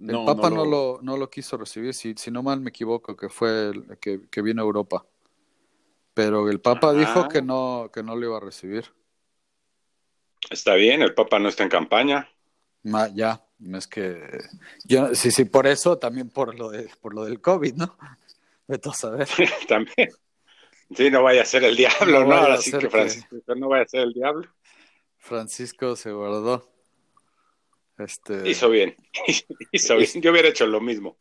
El 0.01 0.25
Papa 0.25 0.49
no, 0.49 0.65
lo... 0.65 0.99
no, 1.01 1.17
lo... 1.17 1.29
quiso 1.29 1.57
recibir, 1.57 1.93
si, 1.93 2.15
si 2.15 2.31
no 2.31 2.41
mal 2.41 2.59
me 2.61 2.69
equivoco, 2.69 3.15
que 3.15 3.29
fue 3.29 3.69
el 3.69 3.97
que, 3.99 4.21
que 4.29 4.41
vino 4.41 4.61
a 4.61 4.65
Europa. 4.65 5.05
Pero 6.13 6.49
el 6.49 6.59
Papa 6.59 6.93
dijo 6.93 7.27
que 7.27 7.41
no, 7.41 7.91
que 7.93 8.03
no 8.03 8.15
lo 8.15 8.25
iba 8.25 8.37
a 8.37 8.41
recibir. 8.41 8.85
Está 10.49 10.75
bien, 10.75 11.01
el 11.01 11.13
Papa 11.13 11.39
no 11.39 11.49
está 11.49 11.63
en 11.63 11.69
campaña. 11.69 12.29
ya, 13.13 13.45
es 13.75 13.87
que 13.87 14.39
yo 14.85 15.13
sí, 15.15 15.31
sí, 15.31 15.45
por 15.45 15.67
eso, 15.67 15.97
también 15.97 16.29
por 16.29 16.57
lo 16.57 16.69
de, 16.69 16.89
por 17.01 17.13
lo 17.13 17.25
del 17.25 17.41
COVID, 17.41 17.73
¿no? 17.73 17.97
Vete 18.67 18.89
a 18.89 18.93
saber. 18.93 19.27
también. 19.67 20.09
Sí, 20.95 21.11
no 21.11 21.23
vaya 21.23 21.43
a 21.43 21.45
ser 21.45 21.63
el 21.63 21.75
diablo, 21.75 22.25
¿no? 22.25 22.35
Ahora 22.35 22.57
sí 22.57 22.71
que 22.71 22.89
Francisco 22.89 23.35
no 23.55 23.69
vaya 23.69 23.83
a 23.83 23.87
ser 23.87 24.01
el 24.01 24.13
diablo. 24.13 24.47
Francisco 25.17 25.95
se 25.95 26.11
guardó. 26.11 26.67
Este... 27.97 28.49
Hizo 28.49 28.69
bien, 28.69 28.95
hizo 29.71 29.97
bien. 29.97 30.09
Yo 30.21 30.31
hubiera 30.31 30.47
hecho 30.47 30.65
lo 30.65 30.79
mismo. 30.79 31.17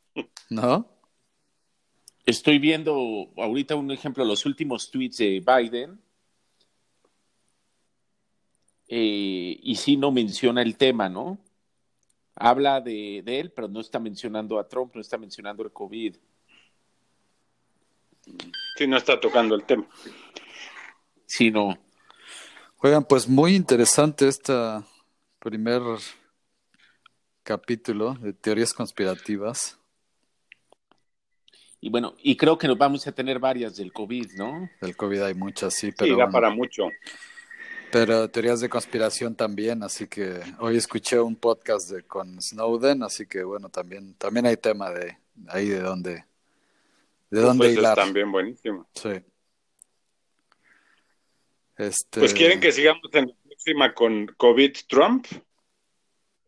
¿No? 0.49 0.89
Estoy 2.25 2.59
viendo 2.59 3.31
ahorita 3.37 3.75
un 3.75 3.91
ejemplo, 3.91 4.25
los 4.25 4.47
últimos 4.47 4.91
tweets 4.91 5.19
de 5.19 5.45
Biden. 5.45 6.01
Eh, 8.87 9.59
y 9.63 9.77
sí 9.77 9.97
no 9.97 10.13
menciona 10.13 10.63
el 10.63 10.77
tema, 10.77 11.09
¿no? 11.09 11.39
Habla 12.39 12.81
de, 12.81 13.19
él, 13.27 13.53
pero 13.55 13.69
no 13.69 13.81
está 13.81 13.99
mencionando 13.99 14.59
a 14.59 14.69
Trump, 14.69 14.95
no 14.95 15.01
está 15.01 15.19
mencionando 15.19 15.63
el 15.63 15.73
COVID. 15.73 16.17
Sí, 18.77 18.87
no 18.87 18.97
está 18.97 19.19
tocando 19.19 19.55
el 19.55 19.65
tema. 19.65 19.87
Sí, 21.27 21.51
no. 21.51 21.79
Oigan, 22.81 23.05
pues 23.05 23.29
muy 23.29 23.55
interesante 23.55 24.29
este 24.29 24.55
primer 25.39 25.83
capítulo 27.43 28.15
de 28.15 28.33
teorías 28.33 28.73
conspirativas. 28.73 29.79
Y 31.81 31.91
bueno, 31.91 32.15
y 32.23 32.37
creo 32.37 32.59
que 32.59 32.69
nos 32.69 32.77
vamos 32.77 33.07
a 33.07 33.13
tener 33.13 33.39
varias 33.39 33.77
del 33.77 33.93
COVID, 33.93 34.33
¿no? 34.37 34.69
Del 34.81 34.97
COVID 34.97 35.23
hay 35.23 35.35
muchas, 35.35 35.75
sí, 35.75 35.93
pero. 35.97 36.15
Sí, 36.15 36.19
da 36.19 36.29
para 36.29 36.51
mucho. 36.51 36.89
Pero 37.91 38.29
teorías 38.29 38.61
de 38.61 38.69
conspiración 38.69 39.35
también, 39.35 39.83
así 39.83 40.07
que 40.07 40.41
hoy 40.59 40.77
escuché 40.77 41.19
un 41.21 41.37
podcast 41.37 41.91
de, 41.91 42.03
con 42.03 42.41
Snowden, 42.41 43.03
así 43.03 43.27
que 43.27 43.43
bueno, 43.43 43.69
también, 43.71 44.15
también 44.15 44.47
hay 44.47 44.57
tema 44.57 44.91
de 44.91 45.17
ahí 45.49 45.69
de 45.69 45.81
dónde, 45.81 46.11
de 46.13 46.25
pues 47.31 47.43
dónde 47.43 47.73
hilar. 47.73 47.97
También 47.97 48.31
buenísimo. 48.31 48.87
Sí. 48.95 49.21
Este... 51.77 52.21
Pues 52.21 52.35
quieren 52.35 52.61
que 52.61 52.73
sigamos 52.73 53.09
en 53.13 53.29
la 53.29 53.35
próxima 53.45 53.95
con 53.95 54.27
COVID 54.37 54.77
Trump 54.89 55.27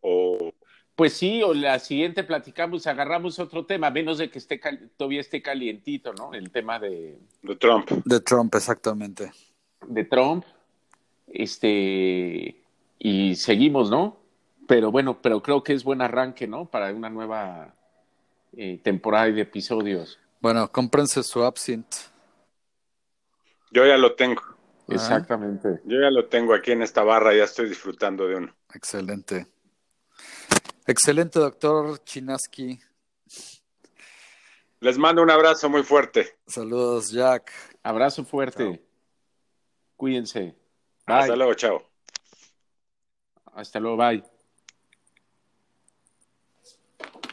o 0.01 0.53
pues 1.01 1.13
sí, 1.13 1.41
o 1.41 1.55
la 1.55 1.79
siguiente 1.79 2.23
platicamos, 2.23 2.85
agarramos 2.85 3.39
otro 3.39 3.65
tema, 3.65 3.89
menos 3.89 4.19
de 4.19 4.29
que 4.29 4.37
esté 4.37 4.61
todavía 4.95 5.21
esté 5.21 5.41
calientito, 5.41 6.13
¿no? 6.13 6.31
El 6.31 6.51
tema 6.51 6.77
de... 6.77 7.17
De 7.41 7.55
Trump. 7.55 7.89
De 8.05 8.19
Trump, 8.19 8.53
exactamente. 8.53 9.31
De 9.87 10.03
Trump. 10.03 10.45
Este... 11.33 12.61
Y 12.99 13.35
seguimos, 13.35 13.89
¿no? 13.89 14.17
Pero 14.67 14.91
bueno, 14.91 15.21
pero 15.21 15.41
creo 15.41 15.63
que 15.63 15.73
es 15.73 15.83
buen 15.83 16.01
arranque, 16.01 16.47
¿no? 16.47 16.65
Para 16.69 16.93
una 16.93 17.09
nueva 17.09 17.73
eh, 18.55 18.79
temporada 18.83 19.25
de 19.25 19.41
episodios. 19.41 20.19
Bueno, 20.39 20.71
cómprense 20.71 21.23
su 21.23 21.43
absinthe. 21.43 21.97
Yo 23.71 23.85
ya 23.85 23.97
lo 23.97 24.15
tengo. 24.15 24.41
Exactamente. 24.87 25.81
Yo 25.85 25.99
ya 25.99 26.11
lo 26.11 26.27
tengo 26.27 26.53
aquí 26.53 26.71
en 26.71 26.81
esta 26.81 27.03
barra, 27.03 27.33
ya 27.33 27.45
estoy 27.45 27.69
disfrutando 27.69 28.27
de 28.27 28.35
uno. 28.35 28.55
Excelente. 28.73 29.47
Excelente, 30.85 31.39
doctor 31.39 32.03
Chinaski. 32.03 32.79
Les 34.79 34.97
mando 34.97 35.21
un 35.21 35.29
abrazo 35.29 35.69
muy 35.69 35.83
fuerte. 35.83 36.37
Saludos, 36.47 37.11
Jack. 37.11 37.51
Abrazo 37.83 38.25
fuerte. 38.25 38.83
Cuídense. 39.95 40.55
Hasta 41.05 41.35
luego, 41.35 41.53
chao. 41.55 41.91
Hasta 43.53 43.79
luego, 43.79 43.97
bye. 43.97 44.30